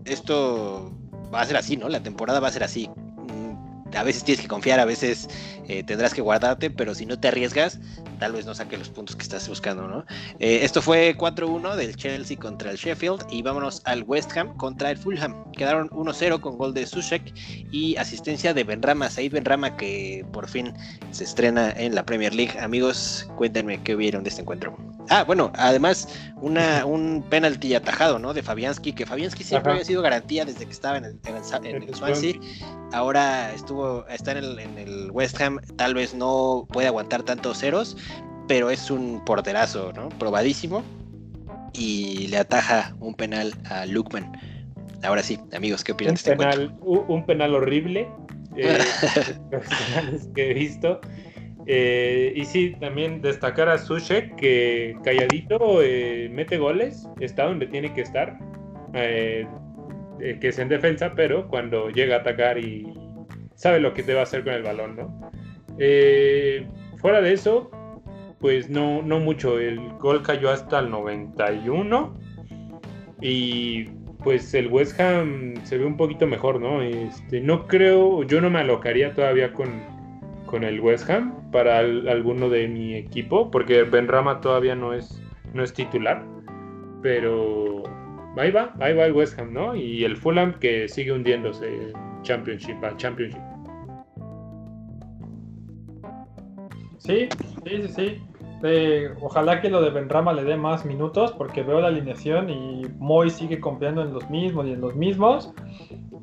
[0.06, 0.92] esto
[1.34, 1.90] va a ser así, ¿no?
[1.90, 2.90] La temporada va a ser así.
[2.90, 5.28] Mm, a veces tienes que confiar, a veces
[5.68, 7.80] eh, tendrás que guardarte, pero si no te arriesgas,
[8.20, 10.06] tal vez no saque los puntos que estás buscando, ¿no?
[10.40, 14.92] Eh, esto fue 4-1 del Chelsea contra el Sheffield y vámonos al West Ham contra
[14.92, 15.52] el Fulham.
[15.52, 17.34] Quedaron 1-0 con gol de Sushek
[17.72, 20.74] y asistencia de Benrama, Said Benrama que por fin
[21.12, 22.58] se estrena en la Premier League.
[22.60, 24.78] Amigos, cuéntenme qué vieron de este encuentro.
[25.10, 26.10] Ah, bueno, además
[26.42, 28.34] una, un penalti atajado, ¿no?
[28.34, 32.34] De Fabianski, que Fabianski siempre había sido garantía desde que estaba en el, en Swansea.
[32.92, 37.60] Ahora estuvo, está en el, en el West Ham, tal vez no puede aguantar tantos
[37.60, 37.98] ceros,
[38.48, 40.10] pero es un porterazo, ¿no?
[40.10, 40.84] Probadísimo.
[41.74, 44.32] Y le ataja un penal a Lukman.
[45.04, 48.10] Ahora sí, amigos, ¿qué opinan un de este penal, Un penal horrible.
[48.56, 48.80] Eh,
[50.36, 51.00] que he visto.
[51.70, 57.94] Eh, y sí, también destacar a Sushek, que calladito eh, mete goles, está donde tiene
[57.94, 58.40] que estar,
[58.94, 59.46] eh,
[60.18, 62.88] que es en defensa, pero cuando llega a atacar y
[63.56, 65.32] sabe lo que debe hacer con el balón, ¿no?
[66.98, 67.72] Fuera de eso,
[68.40, 72.14] pues no, no mucho, el gol cayó hasta el 91
[73.22, 73.86] y
[74.24, 76.82] pues el West Ham se ve un poquito mejor, ¿no?
[76.82, 79.98] Este, no creo, yo no me alocaría todavía con
[80.48, 85.22] con el West Ham para alguno de mi equipo, porque Benrama todavía no es,
[85.54, 86.26] no es titular,
[87.04, 87.84] pero
[88.38, 89.76] ahí va, ahí va el West Ham, ¿no?
[89.76, 93.40] Y el Fulham que sigue hundiéndose Championship a Championship.
[97.08, 97.30] Sí,
[97.66, 98.22] sí, sí, sí.
[99.22, 103.30] ojalá que lo de Benrama le dé más minutos porque veo la alineación y Moy
[103.30, 105.54] sigue confiando en los mismos y en los mismos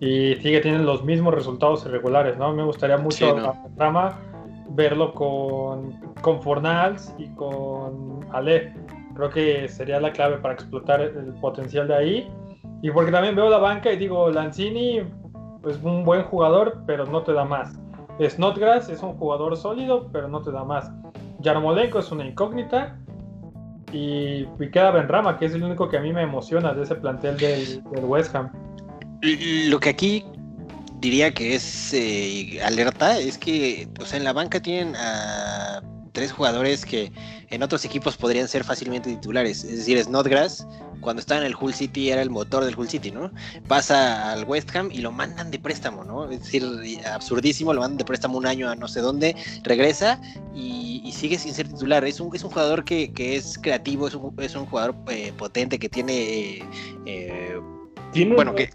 [0.00, 2.52] y sigue teniendo los mismos resultados irregulares, ¿no?
[2.52, 4.18] Me gustaría mucho Benrama
[4.70, 8.74] verlo con, con Fornals y con Ale.
[9.14, 12.28] Creo que sería la clave para explotar el potencial de ahí.
[12.82, 15.06] Y porque también veo la banca y digo, Lanzini es
[15.62, 17.78] pues, un buen jugador, pero no te da más.
[18.20, 20.90] Snodgrass es un jugador sólido, pero no te da más.
[21.40, 22.96] Yarmolenko es una incógnita.
[23.92, 27.36] Y, queda Benrama, que es el único que a mí me emociona de ese plantel
[27.36, 28.50] del, del West Ham.
[29.68, 30.24] Lo que aquí
[31.04, 35.73] diría que es eh, alerta es que, o sea, en la banca tienen a
[36.14, 37.12] tres jugadores que
[37.50, 39.64] en otros equipos podrían ser fácilmente titulares.
[39.64, 40.66] Es decir, Snodgrass,
[41.00, 43.30] cuando estaba en el Hull City, era el motor del Hull City, ¿no?
[43.68, 46.30] Pasa al West Ham y lo mandan de préstamo, ¿no?
[46.30, 46.64] Es decir,
[47.12, 50.20] absurdísimo, lo mandan de préstamo un año a no sé dónde, regresa
[50.54, 52.04] y, sigue sin ser titular.
[52.04, 55.78] Es un, es un jugador que, es creativo, es un, es un jugador eh, potente
[55.78, 56.64] que tiene...
[57.06, 57.60] Eh,
[58.12, 58.70] ¿Tiene bueno, que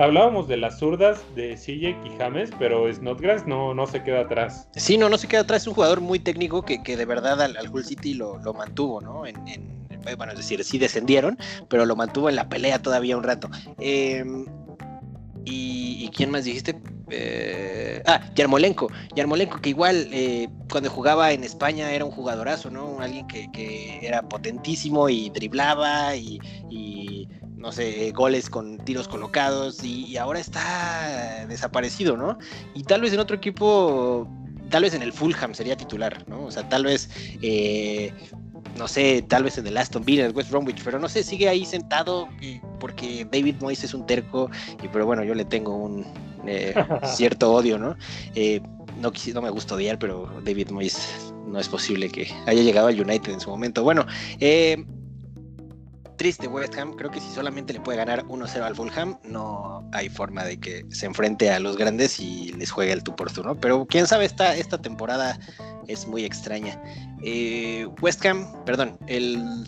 [0.00, 4.66] Hablábamos de las zurdas de Sijek y James, pero Snodgrass no, no se queda atrás.
[4.74, 5.60] Sí, no, no se queda atrás.
[5.62, 9.26] Es un jugador muy técnico que, de verdad al, Hull City lo, mantuvo, ¿no?
[9.26, 9.36] En,
[10.16, 11.36] bueno, es decir, sí descendieron,
[11.68, 13.50] pero lo mantuvo en la pelea todavía un rato.
[13.78, 14.46] Em,
[15.44, 16.80] y, quién más dijiste?
[17.10, 18.88] Eh, ah, Yarmolenko.
[19.14, 23.00] Yarmolenko, que igual eh, cuando jugaba en España era un jugadorazo, ¿no?
[23.00, 26.40] Alguien que, era potentísimo y driblaba y
[27.60, 32.38] no sé, goles con tiros colocados y, ahora está desaparecido, ¿no?
[32.74, 34.26] Y tal vez en otro equipo,
[34.70, 36.44] tal vez en el Fulham sería titular, ¿no?
[36.44, 37.10] O sea, tal vez,
[37.42, 38.12] eh,
[38.78, 41.22] no sé, tal vez en el Aston Villa, en el West Bromwich, pero no sé,
[41.22, 42.28] sigue ahí sentado
[42.78, 44.50] porque David Moyes es un terco,
[44.82, 46.06] y pero bueno, yo le tengo un
[46.46, 47.94] eh, cierto odio, ¿no?
[48.34, 48.60] Eh,
[48.98, 52.98] no, no me gusta odiar, pero David Moyes no es posible que haya llegado al
[52.98, 53.82] United en su momento.
[53.82, 54.06] Bueno,
[54.38, 54.84] eh,
[56.20, 56.92] triste West Ham.
[56.96, 60.84] Creo que si solamente le puede ganar 1-0 al Fulham, no hay forma de que
[60.90, 63.54] se enfrente a los grandes y les juegue el tú por tú, ¿no?
[63.54, 65.40] Pero quién sabe, esta, esta temporada
[65.88, 66.78] es muy extraña.
[67.22, 69.64] Eh, West Ham, perdón, el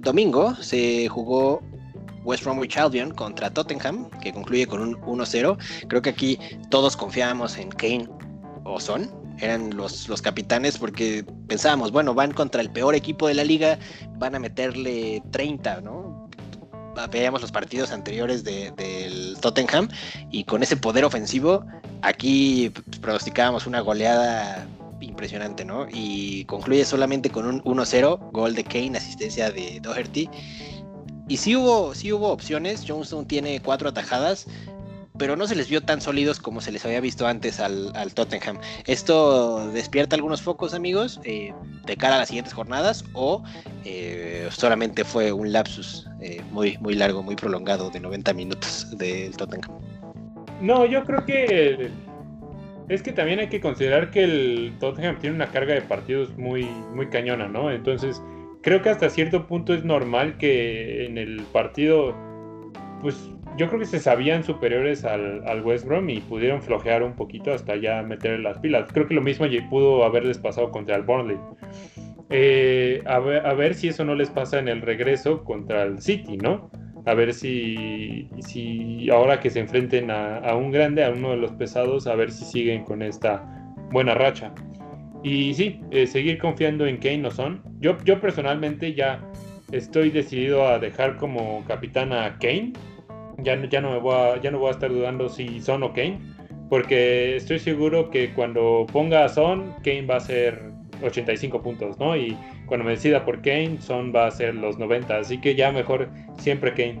[0.00, 1.60] domingo se jugó
[2.24, 5.58] West Bromwich Albion contra Tottenham, que concluye con un 1-0.
[5.86, 6.38] Creo que aquí
[6.70, 8.08] todos confiábamos en Kane
[8.64, 13.34] o Son, eran los, los capitanes porque pensábamos, bueno, van contra el peor equipo de
[13.34, 13.78] la liga,
[14.18, 16.28] van a meterle 30, ¿no?
[17.10, 19.88] Veíamos los partidos anteriores del Tottenham
[20.30, 21.64] y con ese poder ofensivo,
[22.02, 24.66] aquí pronosticábamos una goleada
[25.00, 25.86] impresionante, ¿no?
[25.90, 30.28] Y concluye solamente con un 1-0, gol de Kane, asistencia de Doherty.
[31.28, 34.46] Y sí hubo, sí hubo opciones, Johnson tiene cuatro atajadas,
[35.22, 38.58] pero no se les vio tan sólidos como se les había visto antes al, Tottenham.
[38.88, 41.52] ¿Esto despierta algunos focos, amigos, eh,
[41.86, 43.44] de cara a las siguientes jornadas o
[43.84, 49.36] eh, solamente fue un lapsus eh, muy, muy largo, muy prolongado de 90 minutos del
[49.36, 49.70] Tottenham?
[50.60, 51.88] No, yo creo que
[52.88, 56.64] es que también hay que considerar que el Tottenham tiene una carga de partidos muy,
[56.64, 57.70] muy cañona, ¿no?
[57.70, 58.20] Entonces,
[58.60, 62.12] creo que hasta cierto punto es normal que en el partido
[63.00, 63.16] pues
[63.56, 67.52] yo creo que se sabían superiores al, al, West Brom y pudieron flojear un poquito
[67.52, 68.88] hasta ya meter las pilas.
[68.92, 71.38] Creo que lo mismo pudo haberles pasado contra el Burnley.
[72.30, 76.70] Eh, a, ver, si eso no les pasa en el regreso contra el City, ¿no?
[77.04, 81.52] A ver si, si ahora que se enfrenten a, un grande, a uno de los
[81.52, 83.44] pesados, a ver si siguen con esta
[83.90, 84.54] buena racha.
[85.22, 87.62] Y sí, eh, seguir confiando en Kane no son.
[87.80, 89.20] Yo, yo personalmente ya
[89.70, 92.72] estoy decidido a dejar como capitán a Kane.
[93.38, 95.92] Ya, ya, no me voy a, ya no voy a estar dudando si Son o
[95.92, 96.18] Kane.
[96.68, 102.16] Porque estoy seguro que cuando ponga a Son, Kane va a ser 85 puntos, ¿no?
[102.16, 105.18] Y cuando me decida por Kane, Son va a ser los 90.
[105.18, 107.00] Así que ya mejor siempre Kane.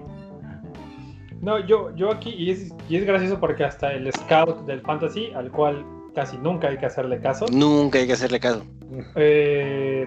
[1.40, 5.32] No, yo, yo aquí, y es, y es gracioso porque hasta el scout del fantasy,
[5.34, 7.46] al cual casi nunca hay que hacerle caso.
[7.52, 8.64] Nunca hay que hacerle caso.
[9.16, 10.06] Eh,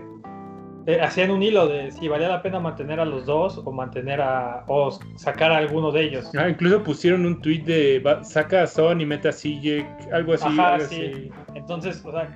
[0.88, 4.22] eh, hacían un hilo de si valía la pena mantener a los dos o mantener
[4.22, 6.30] a o sacar a alguno de ellos.
[6.38, 10.46] Ah, incluso pusieron un tweet de saca a Son y mete a CJ, algo así.
[10.48, 11.32] Ajá, sí.
[11.56, 12.30] Entonces, o sea,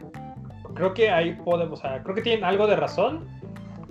[0.73, 3.27] creo que ahí podemos, o sea, creo que tienen algo de razón,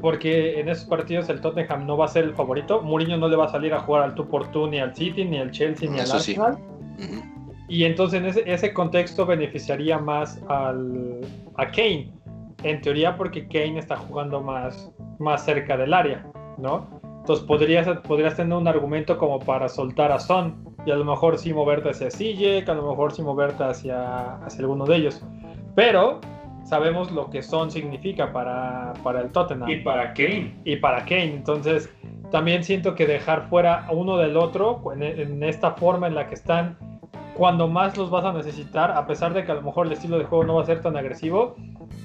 [0.01, 2.83] porque en esos partidos el Tottenham no va a ser el favorito.
[2.83, 5.25] Mourinho no le va a salir a jugar al tú por tú ni al City,
[5.25, 6.59] ni al Chelsea, ni al Arsenal.
[7.69, 11.21] Y entonces en ese, ese, contexto beneficiaría más al,
[11.57, 12.11] a Kane
[12.63, 16.89] en teoría porque Kane está jugando más, más cerca del área, ¿no?
[17.21, 21.39] Entonces podrías, podrías tener un argumento como para soltar a Son y a lo mejor
[21.39, 25.23] sí moverte hacia Sijek, a lo mejor sí moverte hacia, hacia alguno de ellos.
[25.75, 26.21] Pero
[26.65, 29.69] sabemos lo que Son significa para, para el Tottenham.
[29.69, 30.55] Y para Kane.
[30.65, 31.35] Y para Kane.
[31.35, 31.93] Entonces
[32.31, 36.35] también siento que dejar fuera uno del otro en, en esta forma en la que
[36.35, 36.79] están
[37.35, 40.19] cuando más los vas a necesitar, a pesar de que a lo mejor el estilo
[40.19, 41.55] de juego no va a ser tan agresivo,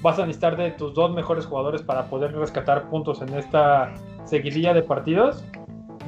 [0.04, 4.74] vas a necesitar de tus dos mejores jugadores para poder rescatar puntos en esta seguidilla
[4.74, 5.42] de partidos.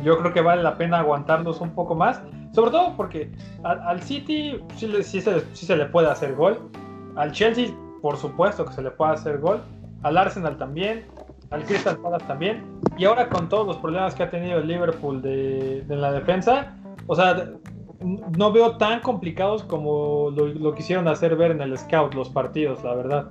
[0.05, 2.21] Yo creo que vale la pena aguantarlos un poco más,
[2.53, 3.33] sobre todo porque
[3.63, 6.69] al, City sí, se, le puede hacer gol,
[7.17, 7.69] al Chelsea
[8.03, 9.63] por supuesto que se le puede hacer gol,
[10.03, 11.07] al Arsenal también,
[11.51, 15.23] al Crystal Palace también, y ahora con todos los problemas que ha tenido el Liverpool
[15.23, 17.51] de, de la defensa, o sea,
[18.37, 22.95] no veo tan complicados como lo, quisieron hacer ver en el Scout los partidos, la
[22.95, 23.31] verdad.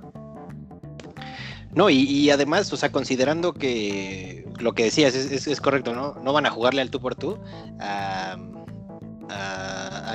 [1.76, 6.16] No, y, además, o sea, considerando que lo que decías es, correcto, ¿no?
[6.24, 7.38] No van a jugarle al tú por tú
[7.80, 8.38] a,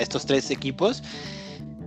[0.01, 1.03] estos tres equipos.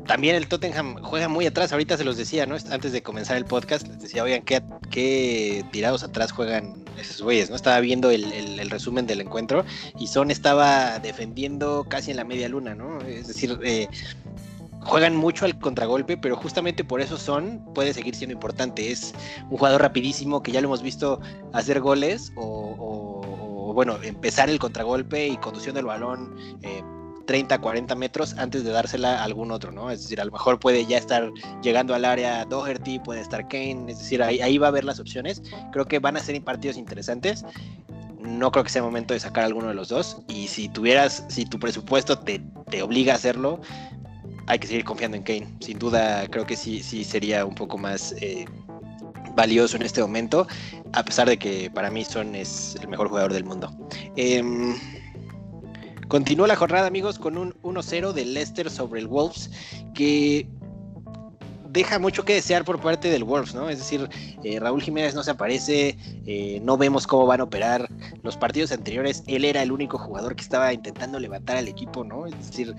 [0.06, 2.56] También el Tottenham juega muy atrás, ahorita se los decía, ¿no?
[2.70, 7.50] Antes de comenzar el podcast, les decía, oigan, qué, qué tirados atrás juegan esos güeyes,
[7.50, 7.56] ¿no?
[7.56, 9.66] Estaba viendo el, resumen del encuentro
[10.00, 13.02] y Son estaba defendiendo casi en la media luna, ¿no?
[13.02, 13.88] Es decir, eh,
[14.84, 18.92] juegan mucho al contragolpe, pero justamente por eso Son puede seguir siendo importante.
[18.92, 19.14] Es
[19.50, 21.20] un jugador rapidísimo que ya lo hemos visto
[21.54, 26.36] hacer goles o, bueno, empezar el contragolpe y conduciendo el balón.
[26.62, 26.84] Eh,
[27.26, 29.90] 30, 40 metros antes de dársela a algún otro, ¿no?
[29.92, 33.86] Es decir, a lo mejor puede ya estar llegando al área Doherty, puede estar Kane,
[33.88, 35.42] es decir, ahí, va a haber las opciones.
[35.72, 37.46] Creo que van a ser partidos interesantes.
[38.20, 40.18] No creo que sea momento de sacar alguno de los dos.
[40.28, 43.62] Y si tuvieras, si tu presupuesto te, te obliga a hacerlo,
[44.48, 45.48] hay que seguir confiando en Kane.
[45.60, 48.46] Sin duda, creo que sí, sí sería un poco más eh,
[49.36, 50.48] valioso en este momento,
[50.94, 53.76] a pesar de que para mí Son es el mejor jugador del mundo.
[54.16, 54.44] Eh,
[56.14, 59.50] Continúa la jornada, amigos, con un 1-0 de Leicester sobre el Wolves,
[59.96, 60.48] que
[61.74, 63.70] deja mucho que desear por parte del Wolves, ¿no?
[63.70, 64.08] Es decir,
[64.44, 67.90] eh, Raúl Jiménez no se aparece, eh, no vemos cómo van a operar.
[68.22, 72.28] Los partidos anteriores, él era el único jugador que estaba intentando levantar al equipo, ¿no?
[72.28, 72.76] Es decir,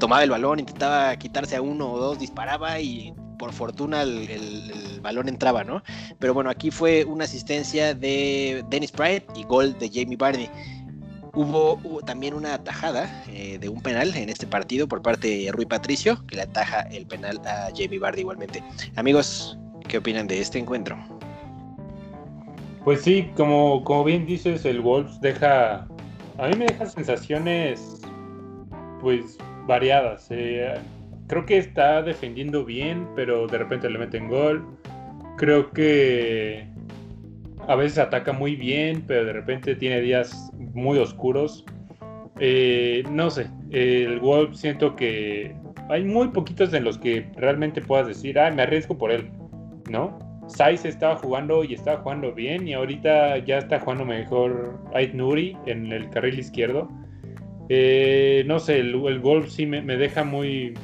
[0.00, 5.00] tomaba el balón, intentaba quitarse a uno o dos, disparaba y por fortuna el, el,
[5.02, 5.82] balón entraba, ¿no?
[6.18, 10.48] Pero bueno, aquí fue una asistencia de Dennis Pride y gol de Jamie Vardy.
[11.36, 15.66] Hubo, también una atajada eh, de un penal en este partido por parte de Rui
[15.66, 18.62] Patricio, que le ataja el penal a Jamie Vardy igualmente.
[18.94, 20.96] Amigos, ¿qué opinan de este encuentro?
[22.84, 25.88] Pues sí, como, como bien dices, el Wolves deja.
[26.38, 28.00] A mí me deja sensaciones,
[29.00, 30.26] pues, variadas.
[30.30, 30.74] Eh,
[31.26, 34.64] creo que está defendiendo bien, pero de repente le meten gol.
[35.36, 36.68] Creo que
[37.68, 41.64] a veces ataca muy bien, pero de repente tiene días muy oscuros.
[42.40, 45.54] Eh, no sé, el Wolf siento que
[45.88, 49.30] hay muy poquitos en los que realmente puedas decir, ah, me arriesgo por él,
[49.90, 50.18] ¿no?
[50.48, 55.56] Saiz estaba jugando y estaba jugando bien y ahorita ya está jugando mejor Ait Nuri
[55.66, 56.88] en el carril izquierdo.
[57.68, 60.74] Eh, no sé, el, el sí me, deja muy,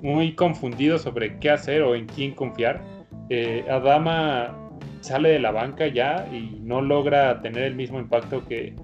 [0.00, 2.82] muy confundido sobre qué hacer o en quién confiar.
[3.28, 4.63] Eh, Adama
[5.04, 8.74] sale de la banca ya y no logra tener el mismo impacto que,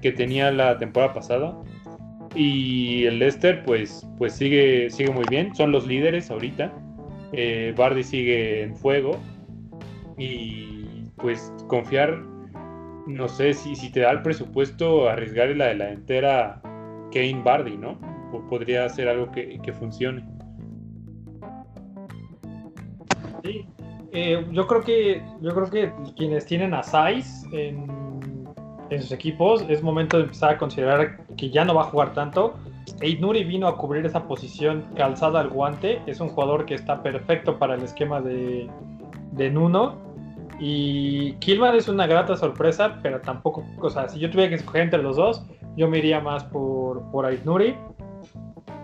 [0.00, 1.56] que tenía la temporada pasada.
[2.34, 6.72] Y el Leicester pues, pues sigue, sigue muy bien, son los líderes ahorita.
[7.32, 9.18] Eh, Bardi sigue en fuego
[10.18, 12.22] y pues confiar,
[13.06, 16.60] no sé si, si te da el presupuesto, arriesgar en la delantera
[17.12, 17.98] Kane Bardi, ¿no?
[18.48, 20.24] podría ser algo que, funcione.
[24.12, 27.86] Eh, yo creo que yo creo que quienes tienen a Saiz en,
[28.90, 32.12] en, sus equipos es momento de empezar a considerar que ya no va a jugar
[32.12, 32.54] tanto.
[33.00, 36.02] Eid Nuri vino a cubrir esa posición calzada al guante.
[36.06, 38.68] Es un jugador que está perfecto para el esquema de,
[39.32, 39.96] de Nuno.
[40.60, 44.82] Y Kilman es una grata sorpresa, pero tampoco, o sea, si yo tuviera que escoger
[44.82, 45.44] entre los dos,
[45.76, 47.74] yo me iría más por, por Nuri.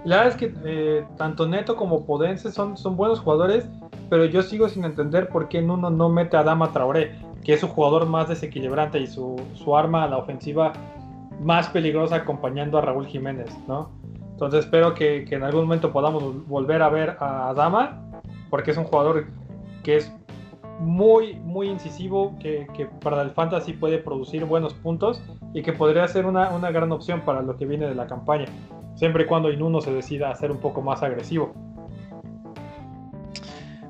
[0.08, 3.68] La verdad es que eh, tanto Neto como Podense son, buenos jugadores,
[4.08, 7.60] pero yo sigo sin entender por qué Nuno no mete a Dama Traoré, que es
[7.60, 9.36] su jugador más desequilibrante y su,
[9.76, 10.72] arma a la ofensiva
[11.42, 13.90] más peligrosa acompañando a Raúl Jiménez, ¿no?
[14.30, 18.00] Entonces espero que, en algún momento podamos volver a ver a Dama,
[18.48, 19.26] porque es un jugador
[19.82, 20.10] que es
[20.80, 22.66] muy, muy incisivo, que,
[23.02, 25.20] para el fantasy puede producir buenos puntos
[25.52, 28.46] y que podría ser una, gran opción para lo que viene de la campaña,
[28.98, 31.54] siempre y cuando Inuno se decida a ser un poco más agresivo.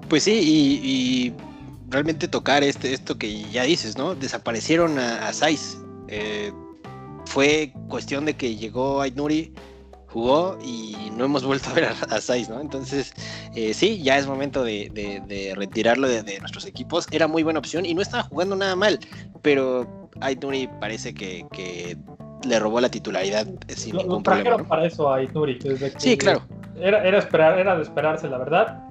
[0.09, 1.35] Pues sí, y,
[1.91, 4.15] realmente tocar este, esto que ya dices, ¿no?
[4.15, 5.79] Desaparecieron a, a Saiz.
[6.09, 6.53] Eh,
[7.25, 9.55] fue cuestión de que llegó Ainuri
[10.09, 12.61] jugó y no hemos vuelto a ver a, Saiz, ¿no?
[12.61, 13.13] Entonces,
[13.55, 17.07] eh, sí, ya es momento de, retirarlo de, nuestros equipos.
[17.11, 18.99] Era muy buena opción y no estaba jugando nada mal,
[19.43, 21.97] pero Aituri parece que,
[22.47, 24.59] le robó la titularidad sin lo, ningún problema.
[24.65, 25.59] para eso a Aituri.
[25.97, 26.43] Sí, claro.
[26.81, 28.85] Era, era, esperar, era de esperarse, la verdad.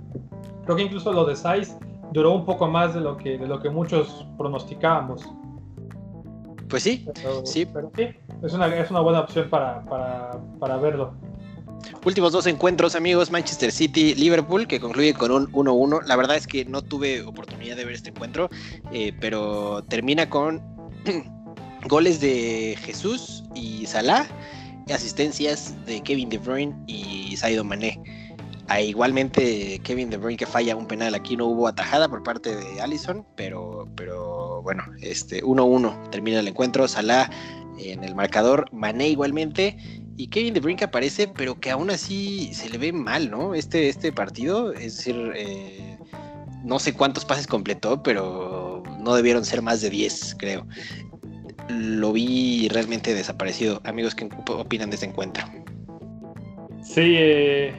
[0.66, 1.74] Creo que incluso lo de Saiz
[2.12, 5.24] duró un poco más de lo que, de lo que muchos pronosticábamos.
[6.70, 7.06] Pues sí,
[7.46, 7.66] sí.
[7.66, 8.10] Pero sí,
[8.44, 11.14] es una, es una buena opción para, verlo.
[12.04, 16.04] Últimos dos encuentros, amigos, Manchester City, Liverpool, que concluye con un 1-1.
[16.06, 18.50] La verdad es que no tuve oportunidad de ver este encuentro,
[18.92, 20.62] eh, pero termina con
[21.88, 24.28] goles de Jesús y Salah,
[24.94, 28.00] asistencias de Kevin De Bruyne y Saido Mané.
[28.68, 32.56] Ah, igualmente Kevin De Bruyne que falla un penal, aquí no hubo atajada por parte
[32.56, 37.30] de Allison, pero, pero bueno, este 1-1 termina el encuentro, Salah
[37.80, 39.78] en el marcador, Mané igualmente,
[40.18, 43.54] y Kevin De Bruyne que aparece, pero que aún así se le ve mal, ¿no?
[43.54, 45.98] Este, este partido, es decir, eh,
[46.64, 50.68] no sé cuántos pases completó, pero no debieron ser más de 10, creo.
[51.70, 53.82] Lo vi realmente desaparecido.
[53.84, 55.44] Amigos, ¿qué opinan de este encuentro?
[56.82, 57.74] Sí, eh,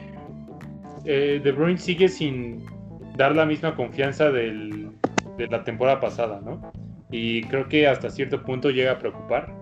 [1.05, 2.65] eh, De Bruyne sigue sin
[3.17, 4.91] dar la misma confianza de
[5.49, 6.71] la temporada pasada, ¿no?
[7.11, 9.53] Y creo que hasta cierto punto llega a preocupar,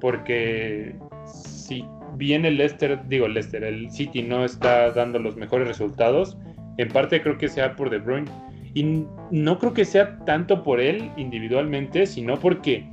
[0.00, 1.84] porque si
[2.16, 6.38] bien el Leicester, digo Leicester, el City no está dando los mejores resultados,
[6.78, 8.30] en parte creo que sea por De Bruyne.
[8.74, 12.88] Y no creo que sea tanto por él individualmente, sino porque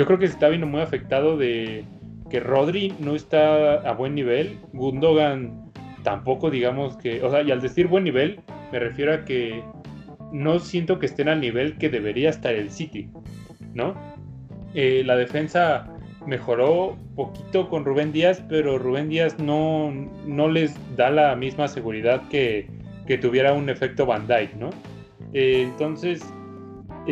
[0.00, 1.84] yo creo que se está viendo muy afectado de
[2.30, 5.70] que Rodri no está a buen nivel, Gundogan
[6.02, 8.40] tampoco digamos que, o sea, y al decir buen nivel,
[8.72, 9.62] me refiero a que
[10.32, 13.10] no siento que estén al nivel que debería estar el City,
[13.74, 13.94] ¿no?
[14.72, 15.94] Eh, la defensa
[16.26, 19.92] mejoró poquito con Rubén Díaz, pero Rubén Díaz no,
[20.26, 22.70] no les da la misma seguridad que,
[23.06, 24.70] que tuviera un efecto Van Dyke, ¿no?
[25.34, 26.22] Eh, entonces,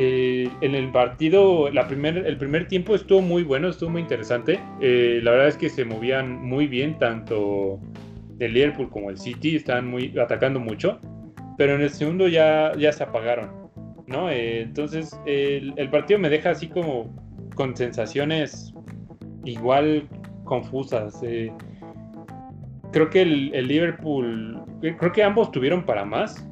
[0.01, 4.61] eh, en el partido, el primer tiempo estuvo muy bueno, estuvo muy interesante.
[4.81, 7.81] la verdad es que se movían muy bien tanto
[8.39, 11.01] el Liverpool como el City están muy atacando mucho,
[11.57, 13.51] pero en el segundo ya, se apagaron,
[14.07, 14.31] ¿no?
[14.31, 17.13] Eh, entonces el, partido me deja así como
[17.57, 18.73] con sensaciones
[19.45, 20.07] igual
[20.45, 21.21] confusas.
[21.25, 21.53] Eh.
[22.93, 26.48] creo que el, Liverpool, eh, creo que ambos tuvieron para más,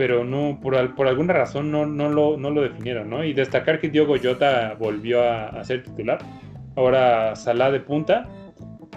[0.00, 3.22] pero no por, por alguna razón no, no, lo, no lo definieron, ¿no?
[3.22, 6.18] Y destacar que Diogo Jota volvió a, a ser titular,
[6.74, 8.26] ahora Salah de punta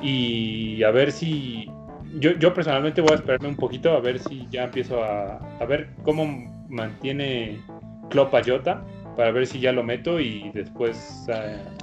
[0.02, 1.70] y a ver si
[2.20, 6.26] yo, personalmente voy a esperarme un poquito a ver si ya empiezo a, ver cómo
[6.70, 7.60] mantiene
[8.10, 8.82] Klopp a Jota
[9.18, 11.26] para ver si ya lo meto y después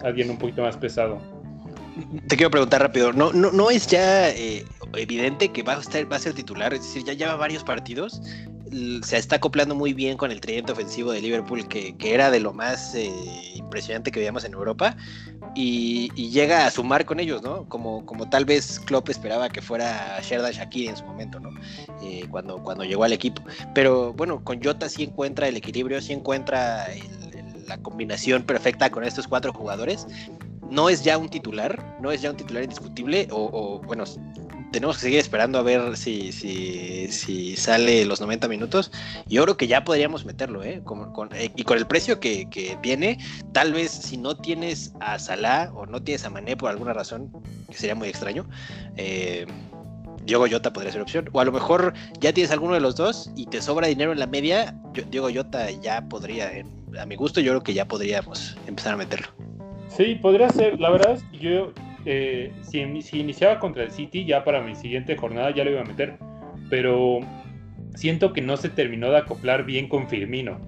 [0.02, 1.20] alguien un poquito más pesado.
[2.26, 4.64] Te quiero preguntar rápido, ¿no, no, no es ya eh,
[4.96, 6.72] evidente que va a, estar, va a ser titular?
[6.72, 8.22] Es decir, ya lleva varios partidos
[9.02, 12.52] se está acoplando muy bien con el tridente ofensivo de Liverpool, que, era de lo
[12.52, 13.10] más eh,
[13.54, 14.96] impresionante que veíamos en Europa,
[15.54, 17.68] y, llega a sumar con ellos, ¿no?
[17.68, 21.50] Como, como tal vez Klopp esperaba que fuera Sherdan Shakiri en su momento, ¿no?
[22.02, 23.42] Eh, cuando, cuando llegó al equipo.
[23.74, 26.86] Pero bueno, con Jota sí encuentra el equilibrio, sí encuentra
[27.66, 30.06] la combinación perfecta con estos cuatro jugadores
[30.70, 34.04] no es ya un titular, no es ya un titular indiscutible, o, bueno,
[34.72, 38.90] tenemos que seguir esperando a ver si, si, sale los 90 minutos.
[39.26, 40.82] Yo creo que ya podríamos meterlo, ¿eh?
[41.34, 41.50] ¿eh?
[41.54, 43.18] y con el precio que, que, tiene,
[43.52, 47.30] tal vez si no tienes a Salah o no tienes a Mané por alguna razón,
[47.68, 48.46] que sería muy extraño,
[48.96, 49.46] eh,
[50.24, 51.28] Diego Jota podría ser opción.
[51.32, 54.18] O a lo mejor ya tienes alguno de los dos y te sobra dinero en
[54.18, 54.74] la media,
[55.10, 56.50] Diego Jota ya podría,
[57.00, 59.28] a mi gusto, yo creo que ya podríamos empezar a meterlo.
[59.88, 60.78] Sí, podría ser.
[60.78, 61.72] La verdad yo,
[62.05, 62.80] eh, si,
[63.18, 66.14] iniciaba contra el City, ya para mi siguiente jornada ya lo iba a meter.
[66.68, 67.20] Pero
[67.94, 70.59] siento que no se terminó de acoplar bien con Firmino.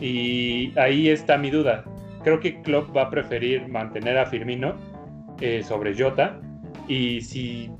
[0.00, 1.84] Y ahí está mi duda.
[2.24, 4.76] Creo que Klopp va a preferir mantener a Firmino
[5.40, 6.40] eh, sobre Jota.
[6.88, 7.70] Y si,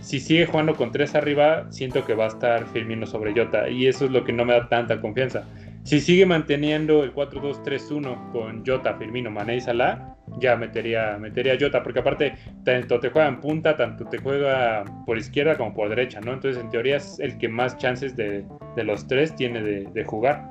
[0.00, 3.68] si sigue jugando con tres arriba, siento que va a estar Firmino sobre Jota.
[3.68, 5.46] Y eso es lo que no me da tanta confianza.
[5.86, 11.80] Si sigue manteniendo el 4-2-3-1 con Jota, Firmino, Mané y Salah, ya metería, metería Jota,
[11.80, 12.34] porque aparte
[12.64, 16.32] tanto te juega en punta, tanto te juega por izquierda como por derecha, ¿no?
[16.32, 18.44] Entonces en teoría es el que más chances de,
[18.78, 20.50] los tres tiene de, jugar.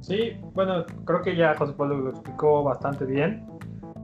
[0.00, 3.46] Sí, bueno, creo que ya José Pablo lo explicó bastante bien.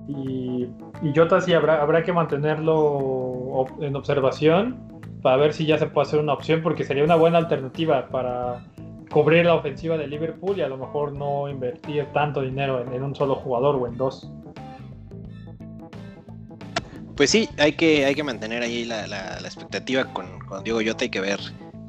[0.07, 0.69] Y,
[1.03, 6.07] y Jota sí habrá, habrá que mantenerlo en observación para ver si ya se puede
[6.09, 8.65] hacer una opción, porque sería una buena alternativa para
[9.11, 13.15] cubrir la ofensiva de Liverpool y a lo mejor no invertir tanto dinero en, un
[13.15, 14.31] solo jugador o en dos.
[17.17, 21.05] Pues sí, hay que, hay que mantener ahí la, la, expectativa con, con Diego Yota,
[21.05, 21.41] hay que ver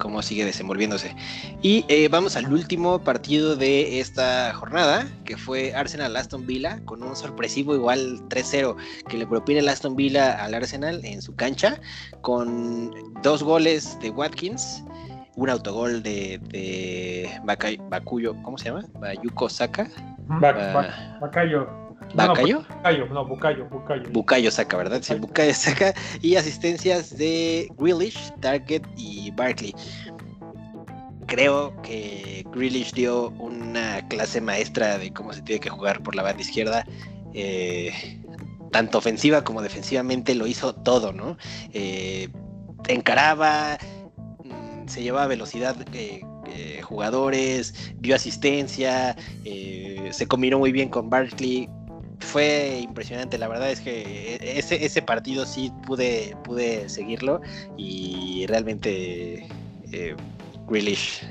[0.02, 1.14] cómo sigue desenvolviéndose.
[1.62, 7.04] Y eh, vamos al último partido de esta jornada, que fue Arsenal Aston Villa, con
[7.04, 8.74] un sorpresivo igual 3-0
[9.08, 11.80] que le propone el Aston Villa al Arsenal en su cancha,
[12.20, 12.90] con
[13.22, 14.82] dos goles de Watkins,
[15.36, 17.30] un autogol de, de
[17.88, 18.84] Bakuyo, ¿cómo se llama?
[18.94, 19.88] Bayuko Saka.
[20.26, 20.90] Bakayo.
[21.20, 21.81] ¿Bacayo?
[22.14, 22.28] No,
[23.24, 24.10] Bucayo, Bucayo.
[24.10, 25.00] Bucayo saca, ¿verdad?
[25.02, 25.94] Sí, Bucayo saca.
[26.20, 29.74] Y asistencias de Grealish, Target y Barkley.
[31.26, 36.22] Creo que Grealish dio una clase maestra de cómo se tiene que jugar por la
[36.22, 36.84] banda izquierda.
[37.34, 37.92] Eh,
[38.70, 41.36] tanto ofensiva como defensivamente lo hizo todo, ¿no?
[41.72, 42.28] Eh,
[42.88, 43.78] encaraba,
[44.44, 46.22] mm, se llevaba velocidad eh,
[46.82, 51.68] jugadores, dio asistencia, se combinó muy bien con Barkley
[52.24, 53.38] fue impresionante.
[53.38, 57.40] La verdad es que ese, ese partido sí pude, pude seguirlo
[57.76, 59.46] y realmente
[59.92, 60.16] eh,
[60.68, 61.26] Grealish,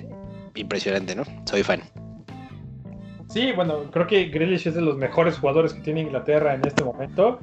[0.56, 1.24] impresionante, ¿no?
[1.46, 1.82] Soy fan.
[3.30, 6.84] Sí, bueno, creo que Grealish es de los mejores jugadores que tiene Inglaterra en este
[6.84, 7.40] momento.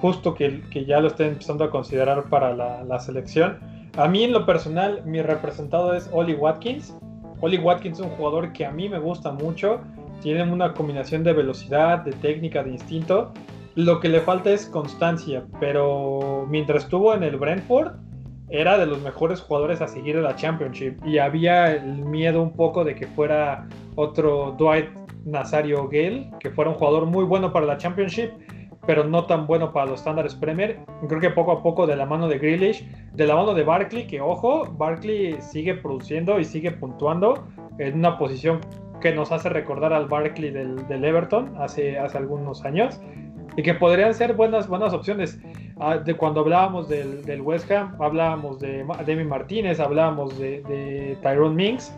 [0.00, 3.58] Justo que, que ya lo estén empezando a considerar para la, la selección.
[3.96, 6.96] A mí en lo personal, mi representado es Oli Watkins.
[7.40, 9.80] Oli Watkins es un jugador que a mí me gusta mucho
[10.22, 13.32] tienen una combinación de velocidad, de técnica, de instinto.
[13.74, 17.92] Lo que le falta es constancia, pero mientras estuvo en el Brentford,
[18.48, 22.52] era de los mejores jugadores a seguir en la Championship y había el miedo un
[22.52, 24.90] poco de que fuera otro Dwight
[25.24, 28.30] Nazario Gale, que fuera un jugador muy bueno para la Championship,
[28.86, 30.80] pero no tan bueno para los estándares Premier.
[31.08, 34.06] Creo que poco a poco de la mano de Grealish, de la mano de Barkley,
[34.06, 37.46] que ojo, Barkley sigue produciendo y sigue puntuando
[37.78, 38.60] en una posición
[39.02, 43.00] que nos hace recordar al Barkley del, Everton hace, hace algunos años
[43.56, 45.38] y que podrían ser buenas, buenas opciones.
[45.78, 51.54] Ah, de cuando hablábamos del, West Ham, hablábamos de Demi Martínez, hablábamos de, de Tyrone
[51.54, 51.92] Minks,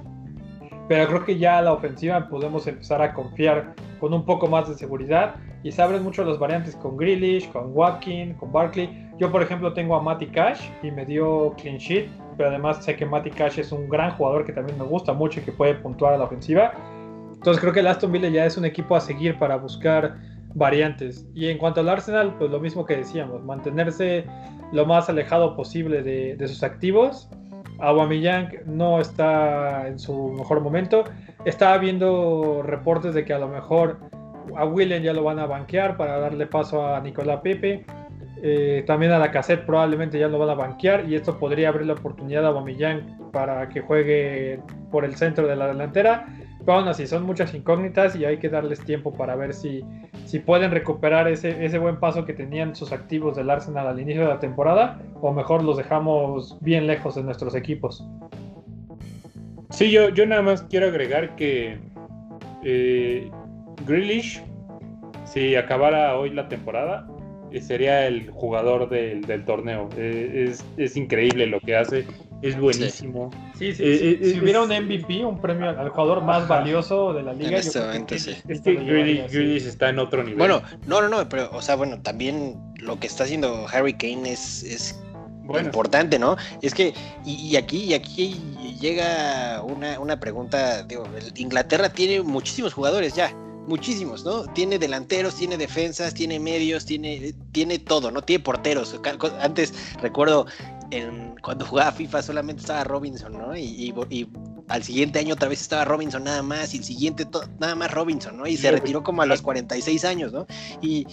[0.89, 4.75] pero creo que ya la ofensiva podemos empezar a confiar con un poco más de
[4.75, 9.09] seguridad y se abren mucho las variantes con Grealish, con Watkins, con Barkley.
[9.19, 12.95] Yo, por ejemplo, tengo a Matty Cash y me dio clean sheet, pero además sé
[12.97, 15.75] que Matty Cash es un gran jugador que también me gusta mucho y que puede
[15.77, 16.75] puntuar a la ofensiva.
[17.45, 20.17] Entonces creo que el Aston Villa ya es un equipo a seguir para buscar
[20.55, 21.27] variantes.
[21.35, 24.25] Y en cuanto al Arsenal, pues lo mismo que decíamos, mantenerse
[24.73, 27.29] lo más alejado posible de, sus activos.
[27.81, 31.05] Aubameyang no está en su mejor momento.
[31.45, 33.99] Estaba viendo reportes de que a lo mejor
[34.57, 37.85] a William ya lo van a banquear para darle paso a Nicolás Pepe.
[38.43, 41.89] Eh, también a la cassette probablemente ya lo van a banquear y esto podría abrir
[41.89, 46.27] la oportunidad a Aubameyang para que juegue por el centro de la delantera
[46.65, 49.85] pero aún son muchas incógnitas y hay que darles tiempo para ver si,
[50.25, 54.23] si pueden recuperar ese, ese buen paso que tenían sus activos del Arsenal al inicio
[54.23, 58.07] de la temporada o mejor los dejamos bien lejos de nuestros equipos.
[59.71, 61.79] Sí, yo, yo nada más quiero agregar que
[62.63, 63.31] eh,
[63.87, 64.43] Grealish,
[65.25, 67.07] si acabara hoy la temporada,
[67.61, 69.89] sería el jugador del, torneo.
[69.97, 72.07] Eh, es, increíble lo que hace,
[72.49, 73.31] es buenísimo.
[73.59, 77.33] Sí, sí, eh, si hubiera un MVP, un premio al jugador más valioso de la
[77.33, 78.37] liga, este sí.
[78.49, 80.39] Es que Grealish está en otro nivel.
[80.39, 84.31] Bueno, no, no, no, pero, o sea, bueno, también lo que está haciendo Harry Kane
[84.31, 85.01] es, es
[85.63, 86.37] importante, ¿no?
[86.63, 88.41] Es que, y, aquí, y aquí
[88.81, 91.05] llega una, una pregunta, digo,
[91.37, 93.35] Inglaterra tiene muchísimos jugadores ya,
[93.67, 94.45] muchísimos, ¿no?
[94.53, 98.23] Tiene delanteros, tiene defensas, tiene medios, tiene, tiene todo, ¿no?
[98.23, 98.99] Tiene porteros.
[99.41, 100.47] Antes recuerdo
[100.91, 103.57] en, cuando jugaba FIFA solamente estaba Robinson, ¿no?
[103.57, 103.95] Y,
[104.69, 107.27] al siguiente año otra vez estaba Robinson nada más, y el siguiente
[107.59, 108.47] nada más Robinson, ¿no?
[108.47, 110.47] Y se retiró como a los 46 años, ¿no?
[110.81, 111.07] Y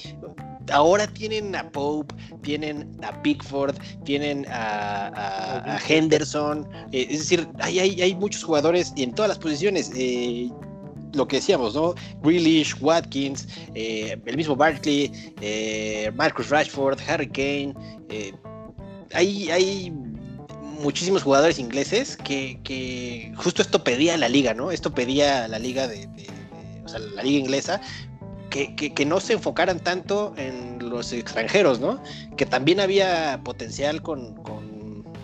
[0.72, 8.02] ahora tienen a Pope, tienen a Pickford, tienen a, Henderson, eh, es decir, hay, hay,
[8.02, 9.92] hay, muchos jugadores y en todas las posiciones.
[9.96, 10.50] Eh,
[11.14, 11.94] lo que decíamos, ¿no?
[12.24, 13.46] Grealish, Watkins,
[13.76, 15.12] eh, el mismo Barkley,
[16.16, 17.76] Marcus Rashford, Harry Kane.
[19.14, 19.94] Hay,
[20.82, 24.72] muchísimos jugadores ingleses que, justo esto pedía la liga, ¿no?
[24.72, 26.10] Esto pedía la liga de,
[26.84, 27.82] o sea, la liga inglesa
[28.52, 32.02] que, no se enfocaran tanto en los extranjeros, ¿no?
[32.38, 34.40] Que también había potencial con,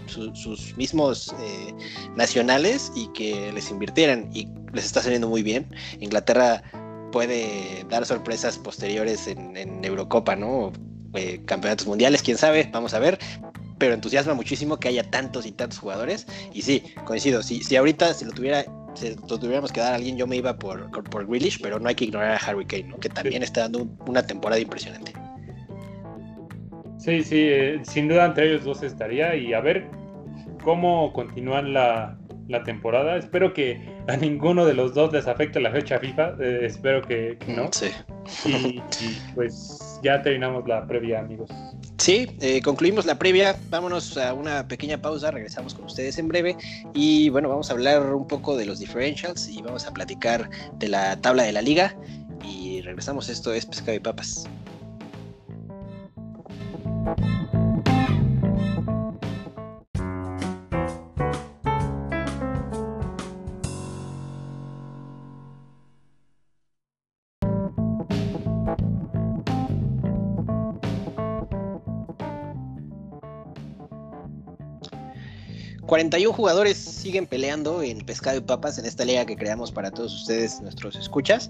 [0.07, 1.75] sus mismos eh,
[2.15, 5.67] nacionales y que les invirtieran y les está saliendo muy bien.
[5.99, 6.63] Inglaterra
[7.11, 10.71] puede dar sorpresas posteriores en, Eurocopa, ¿no?
[11.13, 13.19] Eh, campeonatos mundiales, quién sabe, vamos a ver.
[13.77, 16.27] Pero entusiasma muchísimo que haya tantos y tantos jugadores.
[16.53, 18.65] Y sí, coincido, si, si ahorita se lo tuviera
[18.97, 21.95] si tuviéramos que dar a alguien, yo me iba por, por Grealish, pero no hay
[21.95, 25.13] que ignorar a Harry Kane, que también está dando una temporada impresionante.
[26.97, 29.87] Sí, sí, eh, sin duda entre ellos dos estaría y a ver
[30.63, 32.17] cómo continúan la,
[32.65, 33.17] temporada.
[33.17, 37.37] Espero que a ninguno de los dos les afecte la fecha FIFA, eh, espero que,
[37.47, 37.69] no.
[37.71, 37.91] Sí.
[38.47, 38.81] y
[39.35, 41.51] pues ya terminamos la previa, amigos.
[41.97, 43.57] Sí, eh, concluimos la previa.
[43.69, 45.31] Vámonos a una pequeña pausa.
[45.31, 46.55] Regresamos con ustedes en breve.
[46.93, 50.87] Y bueno, vamos a hablar un poco de los differentials y vamos a platicar de
[50.89, 51.95] la tabla de la liga.
[52.43, 53.29] Y regresamos.
[53.29, 54.47] Esto es Pescado y Papas.
[75.87, 80.13] 41 jugadores siguen peleando en pescado y papas en esta liga que creamos para todos
[80.13, 81.49] ustedes, nuestros escuchas.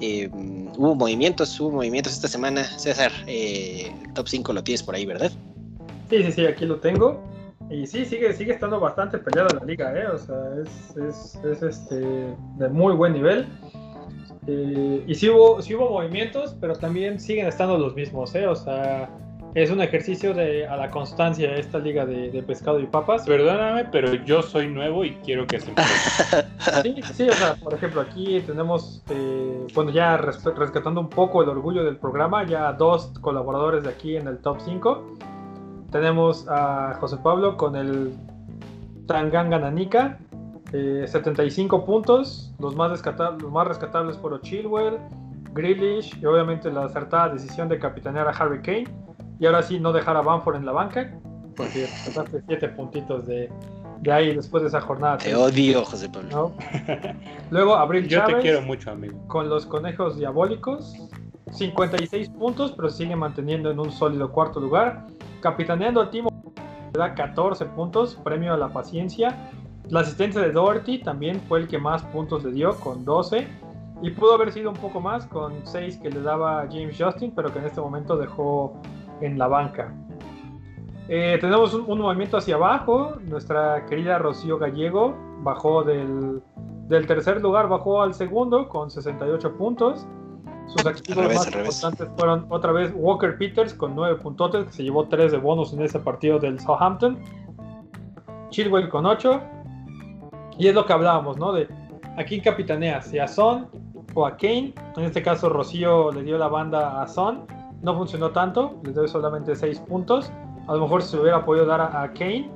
[0.00, 2.64] Eh, hubo movimientos, hubo movimientos esta semana.
[2.78, 5.32] César, eh, top 5 lo tienes por ahí, ¿verdad?
[6.10, 7.24] Sí, sí, sí, aquí lo tengo.
[7.70, 10.06] Y sí, sigue, sigue estando bastante peleada la liga, ¿eh?
[10.06, 13.46] O sea, es, es, este, de muy buen nivel.
[14.46, 18.46] Eh, y sí hubo, sí hubo movimientos, pero también siguen estando los mismos, ¿eh?
[18.46, 19.10] O sea,
[19.54, 23.24] es un ejercicio de a la constancia esta liga de, pescado y papas.
[23.26, 25.72] Perdóname, pero yo soy nuevo y quiero que se
[26.82, 31.48] Sí, sí, o sea, por ejemplo, aquí tenemos, eh, bueno, ya rescatando un poco el
[31.48, 35.16] orgullo del programa, ya dos colaboradores de aquí en el top 5.
[35.90, 38.12] Tenemos a José Pablo con el
[39.06, 40.18] Tanganga Nanika,
[40.70, 42.90] 75 puntos, los más,
[43.40, 44.98] los más rescatables por Chilwell,
[45.54, 49.07] Grealish y obviamente la acertada decisión de capitanear a Harry Kane
[49.38, 51.14] y ahora sí no dejar a Banford en la banca,
[51.56, 53.50] porque pasaste siete puntitos de,
[54.00, 55.18] de, ahí después de esa jornada.
[55.18, 56.52] Te odio, José Pablo.
[57.50, 59.18] Luego Abril Yo te quiero mucho, amigo.
[59.26, 60.94] Con los conejos diabólicos,
[61.52, 65.06] 56 puntos, pero sigue manteniendo en un sólido cuarto lugar.
[65.40, 66.30] Capitaneando a Timo,
[66.92, 69.36] le da 14 puntos, premio a la paciencia.
[69.88, 73.46] La asistencia de Doherty también fue el que más puntos le dio, con 12.
[74.02, 77.52] Y pudo haber sido un poco más, con 6 que le daba James Justin, pero
[77.52, 78.80] que en este momento dejó
[79.20, 79.92] en la banca.
[81.08, 83.14] Eh, tenemos un, movimiento hacia abajo.
[83.22, 86.42] Nuestra querida Rocío Gallego bajó del,
[86.88, 90.06] tercer lugar, bajó al segundo con 68 puntos.
[90.66, 95.06] Sus activos más importantes fueron otra vez Walker Peters con 9 puntos, que se llevó
[95.06, 97.18] 3 de bonus en ese partido del Southampton.
[98.50, 99.40] Chilwell con 8.
[100.58, 101.52] Y es lo que hablábamos, ¿no?
[101.52, 101.68] De
[102.18, 103.68] aquí capitanea, si a Son
[104.12, 104.74] o a Kane.
[104.96, 107.46] En este caso, Rocío le dio la banda a Son
[107.82, 110.32] no funcionó tanto, les doy solamente 6 puntos.
[110.66, 112.50] A lo mejor si se hubiera podido dar a, Kane,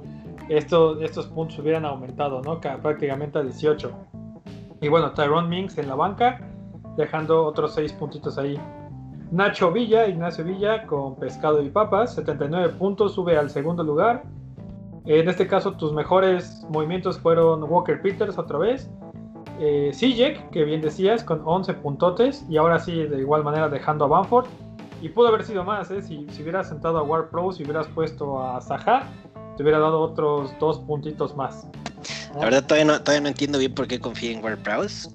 [0.49, 2.61] estos, puntos hubieran aumentado, ¿no?
[2.61, 3.91] Prácticamente a 18.
[4.81, 6.41] Y bueno, Tyrone Minks en la banca,
[6.97, 8.59] dejando otros 6 puntitos ahí.
[9.31, 14.25] Nacho Villa, Ignacio Villa con pescado y papas, 79 puntos, sube al segundo lugar.
[15.07, 18.91] En este caso, tus mejores movimientos fueron Walker Peters otra vez.
[19.59, 19.93] Eh,
[20.51, 22.45] que bien decías, con 11 puntotes.
[22.49, 24.47] Y ahora sí, de igual manera, dejando a Banford
[25.03, 26.01] Y pudo haber sido más, ¿eh?
[26.01, 29.11] Si, si hubieras sentado a War Pro, si hubieras puesto a Saha,
[29.57, 31.67] te hubiera dado otros dos puntitos más.
[32.35, 35.11] La verdad todavía no, todavía no entiendo bien por qué confía en WordPress,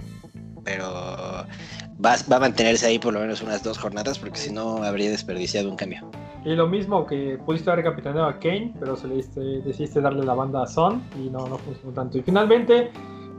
[0.65, 4.83] pero va, va, a mantenerse ahí por lo menos unas dos jornadas, porque si no
[4.83, 6.01] habría desperdiciado un cambio.
[6.43, 10.25] Y lo mismo que pudiste haber capitaneado a Kane, pero se le diste, decidiste darle
[10.25, 12.17] la banda a Son y no, no funcionó tanto.
[12.17, 12.91] Y finalmente,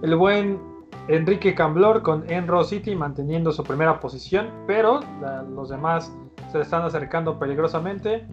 [0.03, 0.59] el buen
[1.09, 6.13] Enrique Camblor con Enro City manteniendo su primera posición, pero la, los demás
[6.51, 8.27] se están acercando peligrosamente.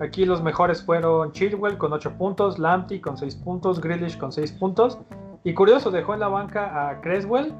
[0.00, 4.52] Aquí los mejores fueron Chilwell con 8 puntos, Lamptey con 6 puntos, Grealish con 6
[4.52, 4.98] puntos.
[5.44, 7.52] Y curioso, dejó en la banca a Creswell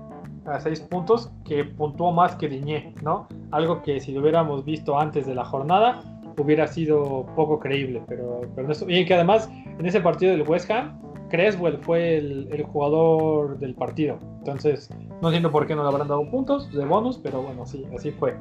[0.47, 3.29] a 6 puntos, que puntuó más que Diñé, ¿no?
[3.51, 6.03] Algo que si lo hubiéramos visto antes de la jornada
[6.39, 8.03] hubiera sido poco creíble.
[8.09, 10.99] Pero, pero eso, y que además en ese partido del West Ham,
[11.29, 14.19] Creswell fue el, el, jugador del partido.
[14.39, 14.91] Entonces,
[15.23, 18.11] no entiendo por qué no le habrán dado puntos de bonus, pero bueno, sí, así
[18.11, 18.37] fue.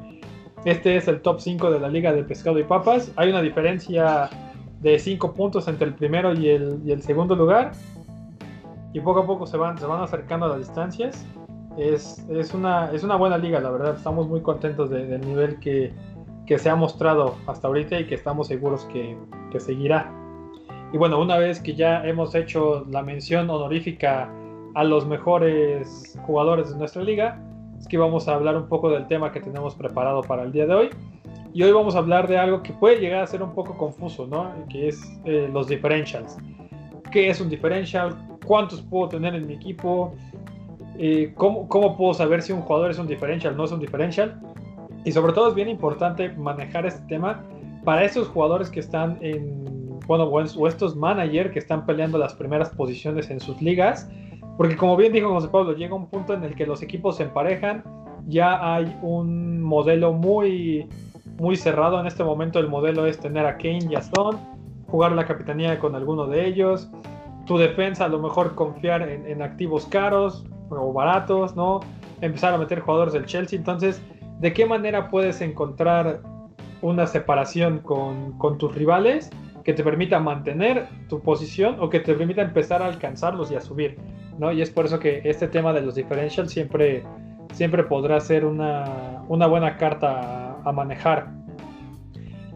[0.65, 3.13] Este es el top 5 de la Liga de Pescado y Papas.
[3.15, 4.29] Hay una diferencia
[4.81, 7.71] de 5 puntos entre el primero y el, y el, segundo lugar.
[8.91, 11.25] Y poco a poco se van, se van acercando a las distancias.
[11.77, 13.95] Es, es, una, es una buena liga, la verdad.
[13.95, 15.93] Estamos muy contentos de, del nivel que,
[16.45, 19.17] que, se ha mostrado hasta ahorita y que estamos seguros que,
[19.51, 20.11] que seguirá.
[20.91, 24.29] Y bueno, una vez que ya hemos hecho la mención honorífica
[24.75, 27.39] a los mejores jugadores de nuestra liga,
[27.79, 30.65] es que vamos a hablar un poco del tema que tenemos preparado para el día
[30.65, 30.89] de hoy.
[31.53, 34.27] Y hoy vamos a hablar de algo que puede llegar a ser un poco confuso,
[34.27, 34.53] ¿no?
[34.69, 36.37] Que es eh, los differentials.
[37.11, 38.15] ¿Qué es un differential?
[38.45, 40.13] ¿Cuántos puedo tener en mi equipo?
[40.97, 44.39] Eh, ¿cómo, ¿Cómo puedo saber si un jugador es un differential no es un differential?
[45.05, 47.41] Y sobre todo es bien importante manejar este tema
[47.85, 52.69] para esos jugadores que están en, bueno, o estos managers que están peleando las primeras
[52.71, 54.09] posiciones en sus ligas
[54.59, 57.23] porque como bien dijo José Pablo, llega un punto en el que los equipos se
[57.23, 57.81] emparejan,
[58.27, 60.85] ya hay un modelo muy,
[61.37, 61.97] muy cerrado.
[61.97, 64.37] En este momento el modelo es tener a Kane y a Stone,
[64.87, 66.91] jugar la capitanía con alguno de ellos,
[67.45, 71.79] tu defensa a lo mejor confiar en, en activos caros o baratos, ¿no?
[72.19, 73.57] Empezar a meter jugadores del Chelsea.
[73.57, 74.01] Entonces,
[74.41, 76.19] ¿de qué manera puedes encontrar
[76.81, 79.29] una separación con, con tus rivales
[79.63, 83.61] que te permita mantener tu posición o que te permita empezar a alcanzarlos y a
[83.61, 83.97] subir?
[84.39, 84.51] ¿No?
[84.51, 87.03] Y es por eso que este tema de los differentials siempre,
[87.53, 91.27] siempre podrá ser una, una buena carta a, manejar.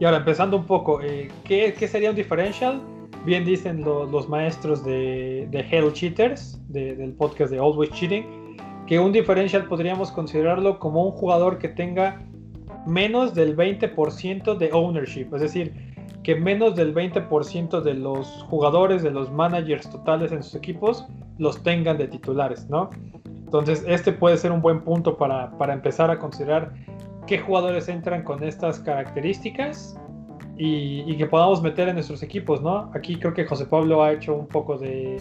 [0.00, 2.80] Y ahora, empezando un poco, eh, ¿qué, ¿qué, sería un differential?
[3.24, 8.56] Bien dicen lo, los maestros de, de Hell Cheaters, de, del podcast de Always Cheating,
[8.86, 12.20] que un differential podríamos considerarlo como un jugador que tenga
[12.86, 15.93] menos del 20% de ownership, es decir,
[16.24, 21.06] que menos del 20% de los jugadores, de los managers totales en sus equipos,
[21.38, 22.90] los tengan de titulares, ¿no?
[23.44, 26.74] Entonces, este puede ser un buen punto para, para empezar a considerar
[27.26, 29.96] qué jugadores entran con estas características
[30.56, 32.90] y, que podamos meter en nuestros equipos, ¿no?
[32.94, 35.20] Aquí creo que José Pablo ha hecho un poco de,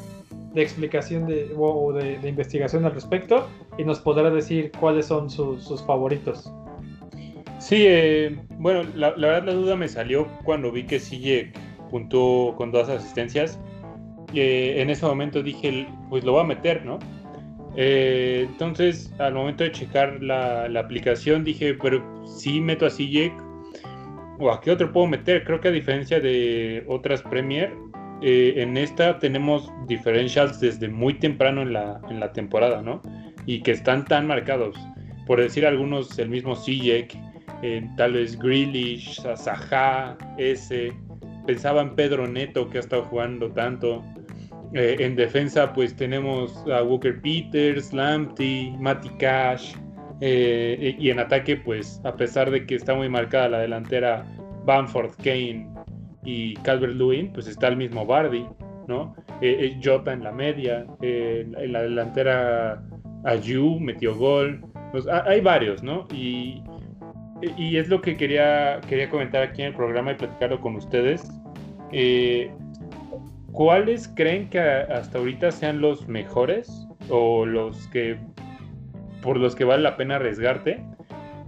[0.53, 3.47] de explicación de, o de, de, investigación al respecto
[3.77, 6.51] y nos podrá decir cuáles son su, sus favoritos.
[7.63, 11.57] Sí, eh, bueno, la, la, verdad la duda me salió cuando vi que Sijek
[11.89, 13.57] puntuó con dos asistencias.
[14.33, 16.99] Eh, en ese momento dije, pues lo voy a meter, ¿no?
[17.77, 23.31] Eh, entonces, al momento de checar la, la, aplicación, dije, pero si meto a Sijek,
[24.39, 25.45] o a qué otro puedo meter.
[25.45, 27.73] Creo que a diferencia de otras Premier,
[28.21, 33.01] eh, en esta tenemos differentials desde muy temprano en la, en la temporada, ¿no?
[33.45, 34.75] Y que están tan marcados.
[35.27, 37.17] Por decir algunos, el mismo Sijek
[37.63, 40.91] eh, tal vez Grealish, Saha, ese.
[41.47, 44.03] Pensaba en Pedro Neto, que ha estado jugando tanto.
[44.73, 49.75] Eh, en defensa, pues tenemos a Walker Peters, Lamptey, Matty Cash.
[50.19, 54.25] Eh, y en ataque, pues a pesar de que está muy marcada la delantera
[54.65, 55.69] Bamford, Kane
[56.25, 58.45] y Calvert Lewin, pues está el mismo Bardi,
[58.87, 59.15] ¿no?
[59.83, 62.83] Jota en la media, en la delantera
[63.23, 64.61] Ayu metió gol.
[64.91, 66.07] Pues, hay varios, ¿no?
[66.13, 66.61] Y,
[67.57, 71.31] y es lo que quería, quería comentar aquí en el programa y platicarlo con ustedes.
[71.91, 72.51] Eh,
[73.51, 78.17] ¿Cuáles creen que hasta ahorita sean los mejores o los que
[79.21, 80.83] por los que vale la pena arriesgarte?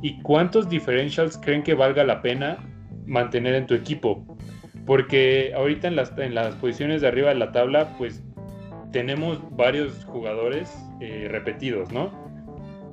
[0.01, 2.57] ¿Y cuántos differentials creen que valga la pena
[3.05, 4.23] mantener en tu equipo?
[4.85, 8.23] Porque ahorita en las, en las posiciones de arriba de la tabla, pues
[8.91, 10.71] tenemos varios jugadores
[11.01, 12.11] eh, repetidos, ¿no?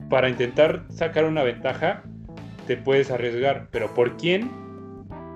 [0.08, 2.02] Para intentar sacar una ventaja,
[2.66, 4.50] te puedes arriesgar, pero ¿por quién?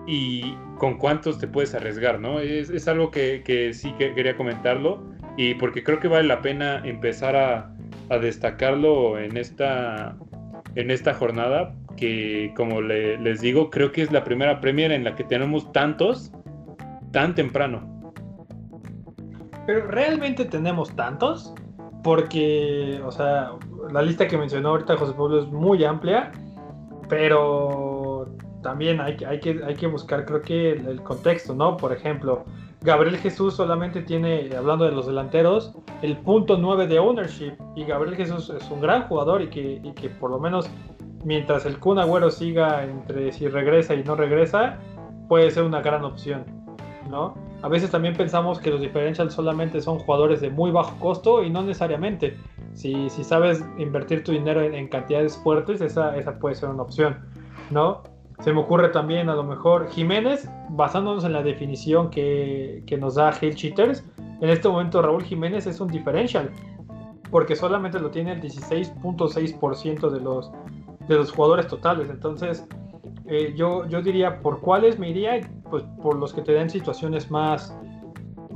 [0.07, 2.41] Y con cuántos te puedes arriesgar, ¿no?
[2.41, 5.03] Es, es algo que, que, sí que quería comentarlo
[5.37, 7.73] y porque creo que vale la pena empezar a,
[8.11, 10.17] a destacarlo en esta,
[10.75, 15.15] en esta jornada que como les digo, creo que es la primera Premier en la
[15.17, 16.31] que tenemos tantos
[17.11, 18.13] tan temprano.
[19.67, 21.55] Pero realmente tenemos tantos,
[22.05, 23.53] porque, o sea,
[23.91, 26.31] la lista que mencionó ahorita José Pablo es muy amplia,
[27.09, 28.29] pero
[28.63, 31.77] también hay, hay, que, hay que buscar, creo que, el, contexto, ¿no?
[31.77, 32.45] Por ejemplo,
[32.81, 38.17] Gabriel Jesús solamente tiene, hablando de los delanteros, el punto 9 de ownership, y Gabriel
[38.17, 40.69] Jesús es un gran jugador y que, y que por lo menos
[41.25, 44.79] mientras el Kun Agüero siga entre si regresa y no regresa,
[45.29, 46.45] puede ser una gran opción,
[47.11, 47.35] ¿no?
[47.63, 51.51] A veces también pensamos que los differentials solamente son jugadores de muy bajo costo y
[51.51, 52.37] no necesariamente.
[52.77, 57.19] Si, si sabes invertir tu dinero en, cantidades fuertes, esa, esa puede ser una opción,
[57.71, 58.03] ¿no?
[58.41, 63.15] Se me ocurre también a lo mejor Jiménez, basándonos en la definición que, que nos
[63.15, 64.05] da Hill Cheaters,
[64.41, 66.51] en este momento Raúl Jiménez es un differential,
[67.31, 70.53] porque solamente lo tiene el 16.6% de los,
[71.09, 72.11] de los jugadores totales.
[72.11, 72.67] Entonces,
[73.27, 75.41] eh, yo, yo diría, ¿por cuáles me iría?
[75.71, 77.75] Pues por los que te den situaciones más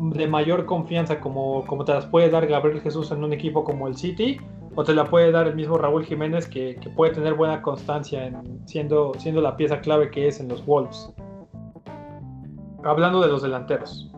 [0.01, 3.87] de mayor confianza, como, como te las puede dar Gabriel Jesús en un equipo como
[3.87, 4.39] el City,
[4.75, 8.67] o te la puede dar el mismo Raúl Jiménez, que, puede tener buena constancia en
[8.67, 11.11] siendo, siendo la pieza clave que es en los Wolves.
[12.83, 14.11] Hablando de los delanteros.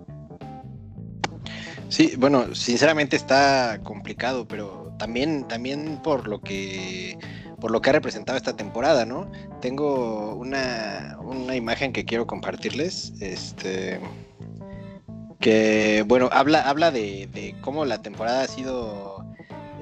[1.88, 7.18] Sí, bueno, sinceramente está complicado, pero también, también por lo que
[7.62, 9.30] por lo que ha representado esta temporada, ¿no?
[9.60, 11.16] Tengo una,
[11.54, 14.00] imagen que quiero compartirles, este,
[15.42, 19.26] que, bueno, habla, habla de, cómo la temporada ha sido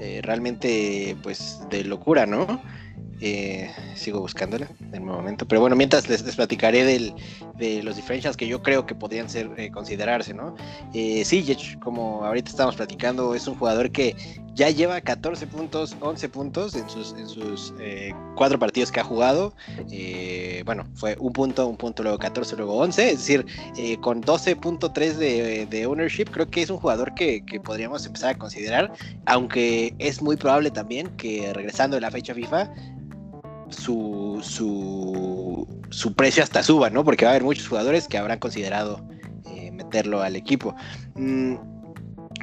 [0.00, 2.60] eh, realmente, pues, de locura, ¿no?
[3.22, 5.46] Eh, sigo buscándola en un momento.
[5.46, 9.70] Pero bueno, mientras les, platicaré de los differentials que yo creo que podrían ser eh,
[9.70, 10.56] considerarse, ¿no?
[10.94, 11.22] Eh,
[11.82, 14.16] como ahorita estamos platicando, es un jugador que
[14.60, 19.04] ya lleva 14 puntos, 11 puntos en sus, en sus eh, cuatro partidos que ha
[19.04, 19.54] jugado.
[20.66, 23.10] bueno, fue un punto, un punto, luego 14, luego 11.
[23.10, 23.46] Es decir,
[24.02, 28.92] con 12.3 de, ownership, creo que es un jugador que, que podríamos empezar a considerar.
[29.24, 32.70] Aunque es muy probable también que regresando de la fecha FIFA
[33.70, 34.40] su,
[35.90, 37.02] su, precio hasta suba, ¿no?
[37.02, 39.00] Porque va a haber muchos jugadores que habrán considerado
[39.46, 40.74] eh, meterlo al equipo.
[41.14, 41.54] Mm,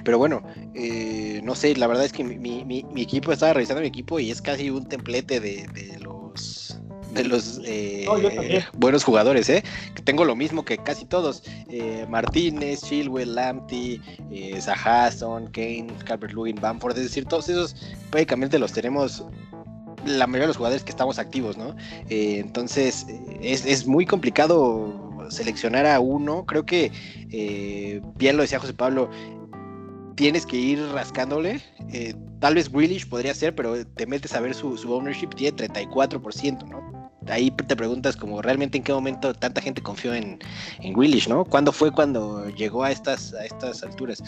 [0.07, 0.41] pero bueno,
[0.73, 4.41] eh, no sé, la verdad es que mi, equipo, estaba revisando mi equipo y es
[4.41, 5.67] casi un templete de,
[5.99, 6.79] los
[7.11, 9.65] de los eh, buenos jugadores, ¿eh?
[10.05, 11.43] Tengo lo mismo que casi todos.
[12.07, 13.99] Martínez, Chilwell, Lamptey,
[14.31, 14.57] eh,
[15.51, 17.75] Kane, Calvert-Lewin, Bamford, es decir, todos esos
[18.09, 19.25] prácticamente los tenemos
[20.05, 21.75] la mayoría de los jugadores que estamos activos, ¿no?
[22.09, 26.45] Eh, entonces, eh, es, muy complicado seleccionar a uno.
[26.45, 26.91] Creo que,
[27.31, 29.09] eh, bien lo decía José Pablo,
[30.17, 31.61] tienes que ir rascándole.
[32.39, 36.97] tal vez Grealish podría ser, pero te metes a ver su, ownership, tiene 34%, ¿no?
[37.29, 40.39] ahí te preguntas como realmente en qué momento tanta gente confió en,
[40.79, 41.45] en Grealish, ¿no?
[41.45, 44.23] ¿Cuándo fue cuando llegó a estas, a estas alturas?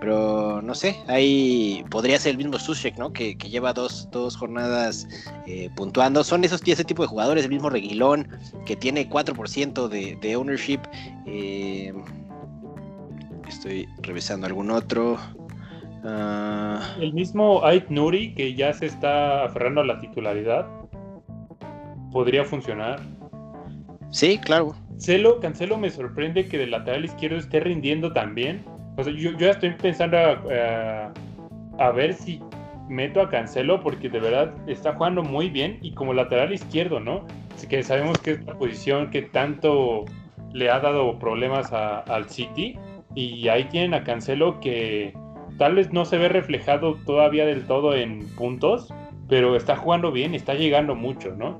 [0.00, 3.12] Pero no sé, ahí podría ser el mismo Sushek, ¿no?
[3.12, 5.06] Que, lleva dos, dos jornadas
[5.46, 6.24] eh, puntuando.
[6.24, 8.28] Son esos ese tipo de jugadores, el mismo Reguilón,
[8.64, 10.80] que tiene 4% de, de ownership.
[11.26, 11.92] Eh,
[13.64, 15.16] estoy revisando algún otro.
[16.04, 16.96] Ah.
[17.00, 20.66] El mismo Ait Nuri, que ya se está aferrando a la titularidad
[22.12, 23.00] podría funcionar.
[24.10, 24.76] Sí, claro.
[24.90, 28.62] Cancelo, Cancelo me sorprende que del lateral izquierdo esté rindiendo también.
[28.98, 32.40] O sea, yo, ya estoy pensando a, ver si
[32.88, 37.24] meto a Cancelo porque de verdad está jugando muy bien y como lateral izquierdo, ¿no?
[37.56, 40.04] Así que sabemos que es la posición que tanto
[40.52, 42.78] le ha dado problemas al City
[43.14, 45.14] y ahí tienen a Cancelo que
[45.58, 48.92] tal vez no se ve reflejado todavía del todo en puntos,
[49.28, 51.58] pero está jugando bien y está llegando mucho, ¿no?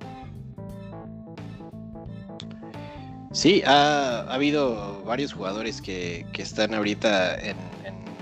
[3.33, 7.57] Sí, ha, habido varios jugadores que, están ahorita en,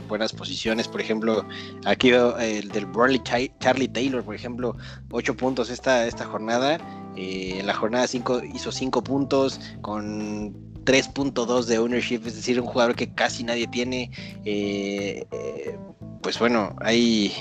[0.08, 0.88] buenas posiciones.
[0.88, 1.46] Por ejemplo,
[1.84, 3.22] aquí el del Burnley
[3.60, 4.76] Charlie Taylor, por ejemplo,
[5.10, 6.78] 8 puntos esta, esta jornada.
[7.16, 12.66] Eh, en la jornada 5 hizo 5 puntos con 3.2 de ownership, es decir, un
[12.66, 14.10] jugador que casi nadie tiene.
[14.44, 15.78] Eh, eh,
[16.22, 17.32] pues bueno, hay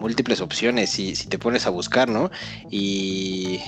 [0.00, 2.30] múltiples opciones si, si te pones a buscar, ¿no?
[2.70, 3.60] Y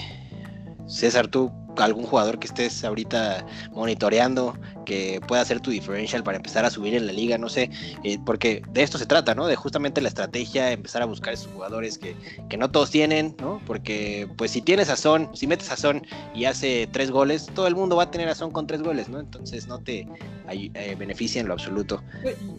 [0.86, 1.52] César, tú
[1.84, 6.94] algún jugador que estés ahorita monitoreando que pueda ser tu differential para empezar a subir
[6.94, 7.70] en la liga, no sé,
[8.04, 9.46] eh, porque de esto se trata, ¿no?
[9.46, 12.16] De justamente la estrategia, empezar a buscar esos jugadores que,
[12.56, 13.60] no todos tienen, ¿no?
[13.66, 16.02] Porque pues si tienes a Son, si metes a Son
[16.34, 19.08] y hace tres goles, todo el mundo va a tener a Son con tres goles,
[19.08, 19.20] ¿no?
[19.20, 20.08] Entonces no te
[20.50, 22.02] eh, beneficia en lo absoluto.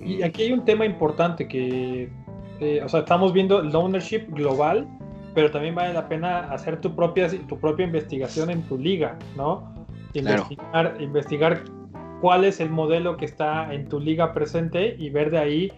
[0.01, 0.24] Y mm.
[0.24, 2.09] aquí hay un tema importante que,
[2.59, 4.88] eh, o sea, estamos viendo el ownership global
[5.39, 9.73] pero también vale la pena hacer tu propia, tu propia investigación en tu liga, ¿no?
[10.13, 11.63] Investigar, investigar
[12.19, 15.73] cuál es el modelo que está en tu liga presente y ver de ahí,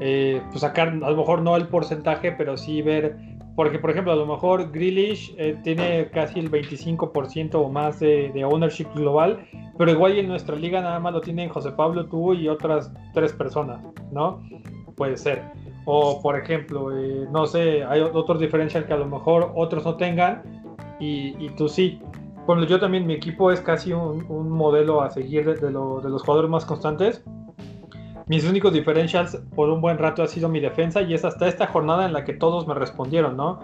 [0.00, 3.16] eh, pues sacar a lo mejor no el porcentaje, pero sí ver,
[3.56, 8.30] porque por ejemplo a lo mejor Grealish eh, tiene casi el 25% o más de,
[8.34, 9.38] de, ownership global,
[9.78, 13.32] pero igual en nuestra liga nada más lo tienen José Pablo, tú y otras tres
[13.32, 13.80] personas,
[14.12, 14.42] ¿no?
[14.94, 15.42] Puede ser.
[15.84, 19.96] O por ejemplo, eh, no sé, hay otros diferenciales que a lo mejor otros no
[19.96, 20.42] tengan
[20.98, 22.00] y, y tú sí.
[22.46, 26.00] Bueno, yo también, mi equipo es casi un, un modelo a seguir de, de, lo,
[26.00, 27.22] de, los jugadores más constantes.
[28.26, 31.66] Mis únicos differentials por un buen rato ha sido mi defensa y es hasta esta
[31.66, 33.60] jornada en la que todos me respondieron, ¿no?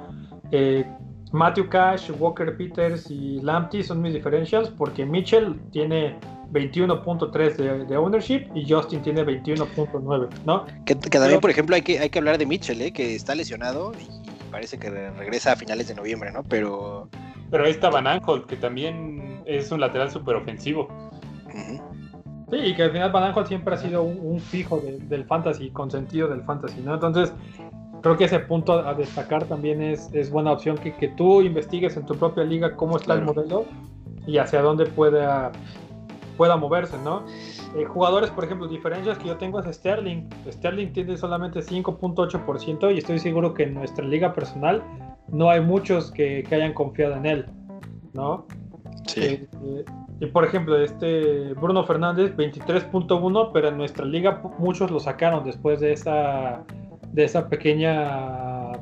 [0.50, 0.84] Eh,
[1.32, 6.16] Matthew Cash, Walker Peters y Lamptey son mis differentials porque Mitchell tiene
[6.52, 10.64] 21.3 de, de, ownership y Justin tiene 21.9, ¿no?
[10.84, 12.92] Que, que también, Pero, por ejemplo, hay que, hay que hablar de Mitchell, ¿eh?
[12.92, 16.42] que está lesionado y parece que regresa a finales de noviembre, ¿no?
[16.44, 17.08] Pero...
[17.50, 20.88] Pero ahí está Van Aanholt, que también es un lateral súper ofensivo.
[21.46, 21.82] Uh -huh.
[22.50, 25.24] Sí, y que al final Van Aanholt siempre ha sido un, un fijo de, del
[25.24, 26.94] fantasy, consentido del fantasy, ¿no?
[26.94, 27.32] Entonces,
[28.06, 31.96] creo que ese punto a destacar también es, es buena opción, que, que, tú investigues
[31.96, 33.20] en tu propia liga cómo está claro.
[33.22, 33.64] el modelo
[34.28, 35.50] y hacia dónde pueda,
[36.36, 37.24] pueda moverse, ¿no?
[37.76, 40.28] Eh, jugadores, por ejemplo, diferencias que yo tengo es Sterling.
[40.48, 44.84] Sterling tiene solamente 5.8% y estoy seguro que en nuestra liga personal
[45.26, 47.46] no hay muchos que, que hayan confiado en él,
[48.12, 48.46] ¿no?
[49.08, 49.20] Sí.
[49.20, 49.84] Eh, eh,
[50.20, 55.80] y por ejemplo, este Bruno Fernández, 23.1, pero en nuestra liga muchos lo sacaron después
[55.80, 56.64] de esa,
[57.16, 58.72] de esa pequeña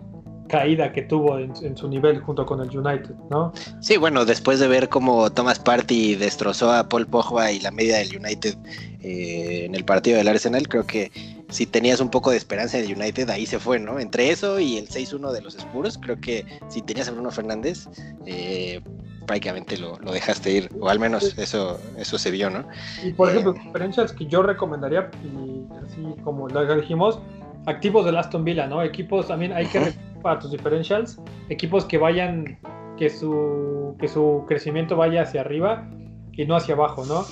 [0.49, 3.53] caída que tuvo en, en, su nivel junto con el United, ¿no?
[3.81, 7.97] Sí, bueno, después de ver cómo Thomas Party destrozó a Paul Pogba y la media
[7.99, 8.57] del United
[9.03, 11.13] eh, en el partido del Arsenal, creo que
[11.49, 14.01] si tenías un poco de esperanza en el United, ahí se fue, ¿no?
[14.01, 17.89] Entre eso y el 6-1 de los Spurs, creo que si tenías a Bruno Fernández,
[18.27, 18.81] eh,
[19.27, 22.67] prácticamente lo, lo, dejaste ir, o al menos eso, eso se vio, ¿no?
[23.05, 27.21] Y por ejemplo, eh, diferencias que yo recomendaría, y así como lo dijimos,
[27.67, 28.83] activos del Aston Villa, ¿no?
[28.83, 29.93] Equipos también hay que
[30.23, 32.59] para tus differentials, equipos que vayan,
[32.97, 35.87] que su, que su crecimiento vaya hacia arriba
[36.33, 37.25] y no hacia abajo, ¿no?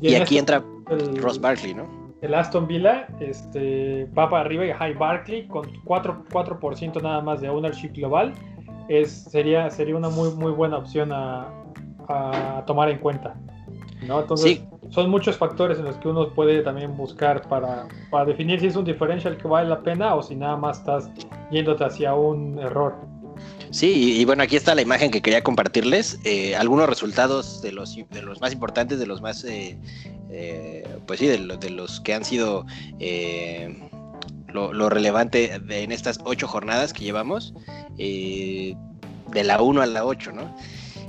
[0.00, 1.86] Y, y aquí este, entra el, Ross Barkley, ¿no?
[2.22, 7.40] El Aston Villa este, va para arriba y High Barkley con 4%, 4 nada más
[7.40, 8.32] de ownership global.
[8.88, 11.48] Es, sería, sería una muy, muy buena opción a,
[12.08, 13.34] a tomar en cuenta.
[14.06, 14.20] ¿no?
[14.20, 14.64] Entonces, sí.
[14.92, 18.76] Son muchos factores en los que uno puede también buscar para, para definir si es
[18.76, 21.10] un differential que vale la pena o si nada más estás
[21.50, 22.94] yéndote hacia un error.
[23.70, 26.20] Sí, y, bueno, aquí está la imagen que quería compartirles.
[26.24, 29.78] Eh, algunos resultados de los, de los más importantes, de los más, eh,
[30.30, 32.66] eh, pues sí, de, lo, de, los que han sido
[32.98, 33.74] eh,
[34.48, 37.54] lo, relevante en estas ocho jornadas que llevamos,
[37.96, 38.76] de
[39.32, 40.54] la 1 a la 8, ¿no?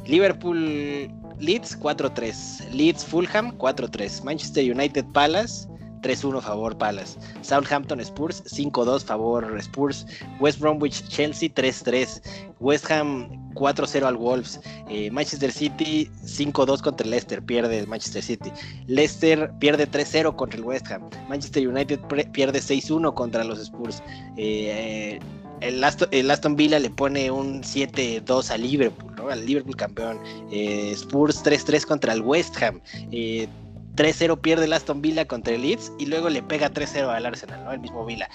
[0.06, 1.12] Liverpool
[1.44, 5.68] Leeds 4-3, Leeds Fulham 4-3, Manchester United Palace
[6.04, 7.18] 3-1 favor Palace.
[7.41, 10.06] Southampton Spurs 5-2 favor Spurs.
[10.39, 12.22] West Bromwich Chelsea 3-3.
[12.60, 14.60] West Ham 4-0 al Wolves.
[14.89, 18.52] Eh, Manchester City 5-2 contra Leicester, pierde Manchester City.
[18.88, 21.10] Leicester pierde 3-0 contra el West Ham.
[21.28, 22.00] Manchester United
[22.32, 24.04] pierde 6-1 contra los Spurs.
[24.38, 25.20] Eh,
[25.62, 29.30] el Aston, el Aston, Villa le pone un 7-2 a Liverpool, ¿no?
[29.30, 30.20] Al Liverpool campeón.
[30.51, 32.82] Eh, Spurs 3-3 contra el West Ham.
[33.12, 33.47] Eh,
[33.95, 37.64] 3-0 pierde el Aston Villa contra el Leeds y luego le pega 3-0 al Arsenal,
[37.64, 37.72] ¿no?
[37.72, 38.30] El mismo Villa.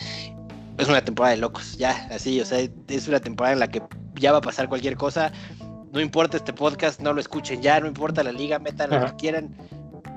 [0.78, 3.82] Es una temporada de locos, ya, así, o sea, es una temporada en la que
[4.14, 5.32] ya va a pasar cualquier cosa.
[5.92, 9.16] No importa este podcast, no lo escuchen ya, no importa la liga, metan lo que
[9.16, 9.56] quieran.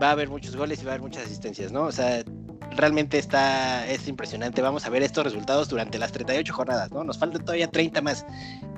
[0.01, 1.83] Va a haber muchos goles y va a haber muchas asistencias, ¿no?
[1.83, 2.23] O sea,
[2.75, 4.61] realmente está es impresionante.
[4.61, 7.03] Vamos a ver estos resultados durante las 38 jornadas, ¿no?
[7.03, 8.25] Nos faltan todavía 30 más.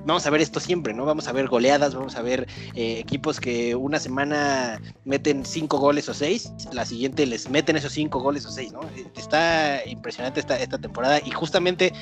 [0.06, 1.06] Vamos a ver esto siempre, ¿no?
[1.06, 6.10] Vamos a ver goleadas, vamos a ver eh, equipos que una semana meten 5 goles
[6.10, 8.82] o 6, la siguiente les meten esos 5 goles o 6, ¿no?
[9.16, 11.94] Está impresionante esta, esta temporada y justamente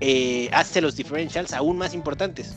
[0.00, 2.54] eh, hace los differentials aún más importantes.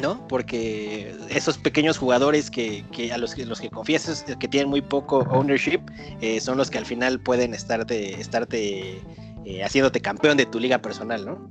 [0.00, 0.26] ¿No?
[0.28, 4.80] Porque esos pequeños jugadores que, que a los que, los que confías que tienen muy
[4.80, 5.80] poco ownership
[6.20, 9.00] eh, son los que al final pueden estarte, estarte
[9.44, 11.50] eh, haciéndote campeón de tu liga personal, ¿no?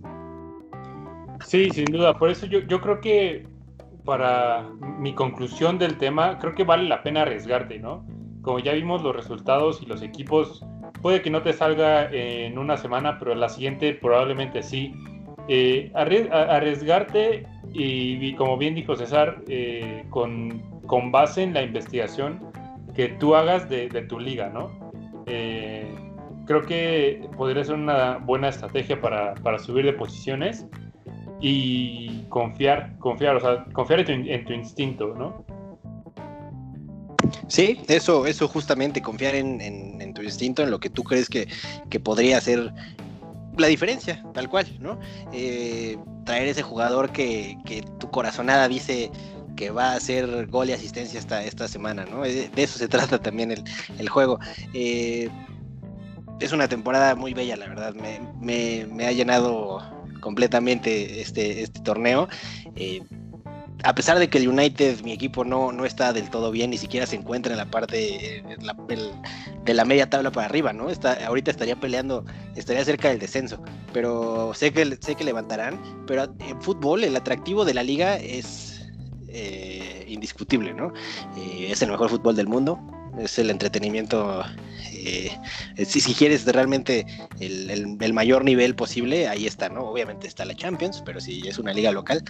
[1.46, 2.18] Sí, sin duda.
[2.18, 3.48] Por eso yo, yo creo que
[4.06, 4.64] para
[5.00, 8.06] mi conclusión del tema, creo que vale la pena arriesgarte, ¿no?
[8.42, 10.64] Como ya vimos los resultados y los equipos,
[11.02, 14.94] puede que no te salga en una semana, pero la siguiente probablemente sí.
[15.50, 17.46] Eh, arriesgarte
[17.80, 22.52] y, como bien dijo César, eh, con, con, base en la investigación
[22.96, 24.72] que tú hagas de, tu liga, ¿no?
[25.28, 25.94] Eh,
[26.46, 30.66] creo que podría ser una buena estrategia para, para, subir de posiciones.
[31.40, 35.46] y confiar, confiar, o sea, confiar en tu, instinto, ¿no?
[37.48, 41.48] Sí, eso, eso justamente, confiar en, tu instinto, en lo que tú crees que,
[42.00, 42.74] podría ser
[43.58, 45.00] la diferencia, tal cual, ¿no?
[45.34, 49.12] Eh, traer ese jugador que, que tu corazonada dice
[49.58, 52.22] que va a hacer gol y asistencia esta, esta semana, ¿no?
[52.22, 54.40] De, eso se trata también el, juego.
[54.74, 55.30] Eh,
[56.40, 57.94] es una temporada muy bella, la verdad.
[58.40, 59.82] Me, ha llenado
[60.22, 62.30] completamente este, este torneo.
[62.76, 63.02] Eh,
[63.84, 66.78] a pesar de que el United, mi equipo, no, no está del todo bien, ni
[66.78, 68.44] siquiera se encuentra en la parte
[69.66, 70.88] de la media tabla para arriba, ¿no?
[71.26, 72.26] Ahorita estaría peleando,
[72.56, 73.62] estaría cerca del descenso,
[73.94, 75.80] pero sé que, sé que levantarán.
[76.08, 78.90] Pero en fútbol, el atractivo de la liga es
[79.28, 80.92] eh, indiscutible, ¿no?
[81.38, 82.80] Eh, es el mejor fútbol del mundo,
[83.20, 84.44] es el entretenimiento,
[84.92, 85.32] eh,
[85.86, 87.06] si, si, quieres realmente
[87.40, 89.82] el, mayor nivel posible, ahí está, ¿no?
[89.82, 92.24] Obviamente está la Champions, pero si es una liga local,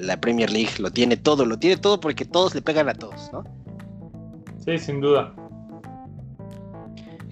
[0.00, 3.30] la Premier League lo tiene todo, lo tiene todo porque todos le pegan a todos,
[3.32, 3.44] ¿no?
[4.64, 5.32] Sí, sin duda.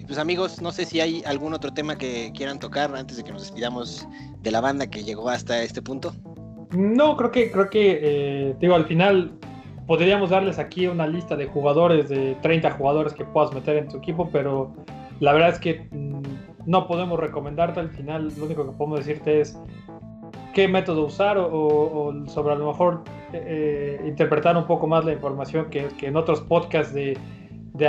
[0.09, 3.31] Pues amigos, no sé si hay algún otro tema que quieran tocar antes de que
[3.31, 4.07] nos despidamos
[4.41, 6.15] de la banda que llegó hasta este punto.
[6.71, 9.31] No, creo que, creo que, eh, digo, al final
[9.89, 13.97] podríamos darles aquí una lista de jugadores, de 30 jugadores que puedas meter en tu
[13.97, 14.71] equipo, pero
[15.19, 16.21] la verdad es que mm,
[16.67, 17.79] no podemos recomendarte.
[17.79, 19.59] Al final, lo único que podemos decirte es
[20.53, 23.01] qué método usar o, sobre a lo mejor
[23.33, 27.17] eh, interpretar un poco más la información que, en otros podcasts de,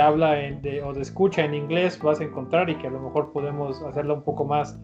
[0.01, 0.39] habla
[0.83, 4.15] o de escucha en inglés vas a encontrar y que a lo mejor podemos hacerla
[4.15, 4.75] un poco más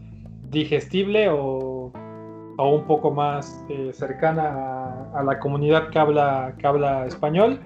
[0.51, 1.91] digestible o
[2.58, 7.60] o un poco más eh, cercana a, la comunidad que habla, que habla español.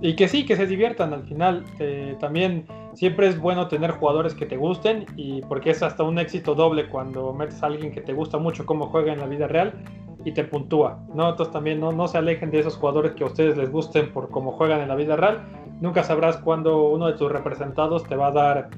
[0.00, 1.64] Y que sí, que se diviertan al final.
[1.78, 6.18] Eh, también siempre es bueno tener jugadores que te gusten y porque es hasta un
[6.18, 9.46] éxito doble cuando metes a alguien que te gusta mucho cómo juega en la vida
[9.46, 9.72] real
[10.24, 10.98] y te puntúa.
[11.14, 11.30] ¿no?
[11.30, 14.28] Entonces también no, no se alejen de esos jugadores que a ustedes les gusten por
[14.30, 15.42] cómo juegan en la vida real.
[15.80, 18.70] Nunca sabrás cuándo uno de tus representados te va a dar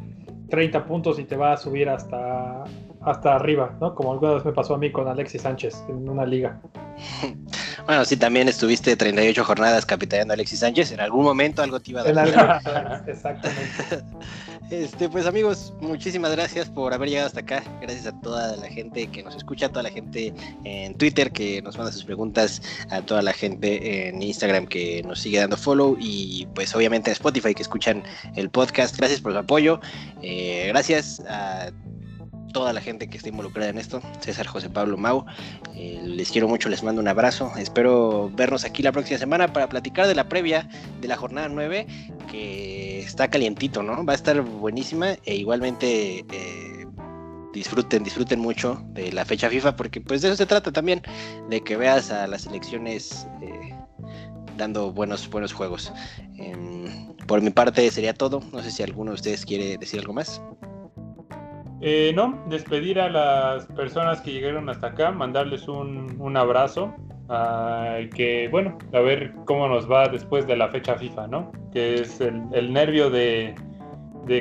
[0.51, 2.65] 30 puntos y te va a subir hasta,
[3.05, 3.95] hasta arriba, ¿no?
[3.95, 6.61] Como alguna vez me pasó a mí con Alexis Sánchez en una liga.
[7.87, 10.93] Bueno, sí, también estuviste 38 jornadas capitaneando a Alexis Sánchez.
[10.93, 13.05] En algún momento algo te iba a dar.
[13.07, 13.65] Exactamente.
[14.71, 17.63] Este, pues amigos, muchísimas gracias por haber llegado hasta acá.
[17.83, 20.33] Gracias a toda la gente que nos escucha, a toda la gente
[20.65, 25.21] en Twitter que nos manda sus preguntas, a toda la gente en Instagram que nos
[25.21, 28.03] sigue dando follow y pues obviamente en Spotify que escuchan
[28.37, 28.97] el podcast.
[28.97, 29.81] Gracias por su apoyo.
[30.23, 31.71] Eh, gracias a
[32.55, 35.27] toda la gente que está involucrada en esto, César José Pablo Mau.
[35.75, 37.53] Eh, les quiero mucho, les mando un abrazo.
[37.59, 40.67] Espero vernos aquí la próxima semana para platicar de la previa
[41.03, 41.87] de la jornada 9,
[42.31, 44.07] que está calientito, ¿no?
[44.07, 46.87] Va a estar buenísima e igualmente eh,
[47.53, 51.03] disfruten, disfruten mucho de la fecha FIFA, porque pues de eso se trata también,
[51.51, 53.75] de que veas a las selecciones eh,
[54.57, 55.93] dando buenos, buenos juegos.
[56.39, 58.43] Em, por mi parte sería todo.
[58.53, 60.41] No sé si alguno de ustedes quiere decir algo más.
[61.81, 66.95] Eh, no, despedir a las personas que llegaron hasta acá, mandarles un, abrazo.
[68.15, 71.53] que bueno, a ver cómo nos va después de la fecha FIFA, ¿no?
[71.73, 73.55] Que es el, nervio de,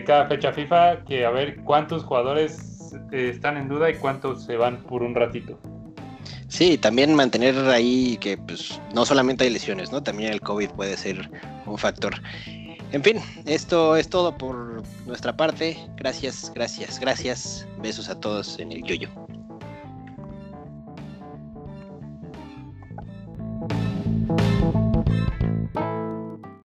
[0.05, 4.55] cada fecha FIFA, que a ver cuántos jugadores eh, están en duda y cuántos se
[4.55, 5.59] van por un ratito.
[6.47, 10.03] Sí, también mantener ahí que pues no solamente hay lesiones, ¿no?
[10.03, 11.29] También el COVID puede ser
[11.65, 12.13] un factor.
[12.93, 13.17] En fin,
[13.47, 15.75] esto es todo por nuestra parte.
[15.97, 17.67] Gracias, gracias, gracias.
[17.81, 19.09] Besos a todos en el yoyo.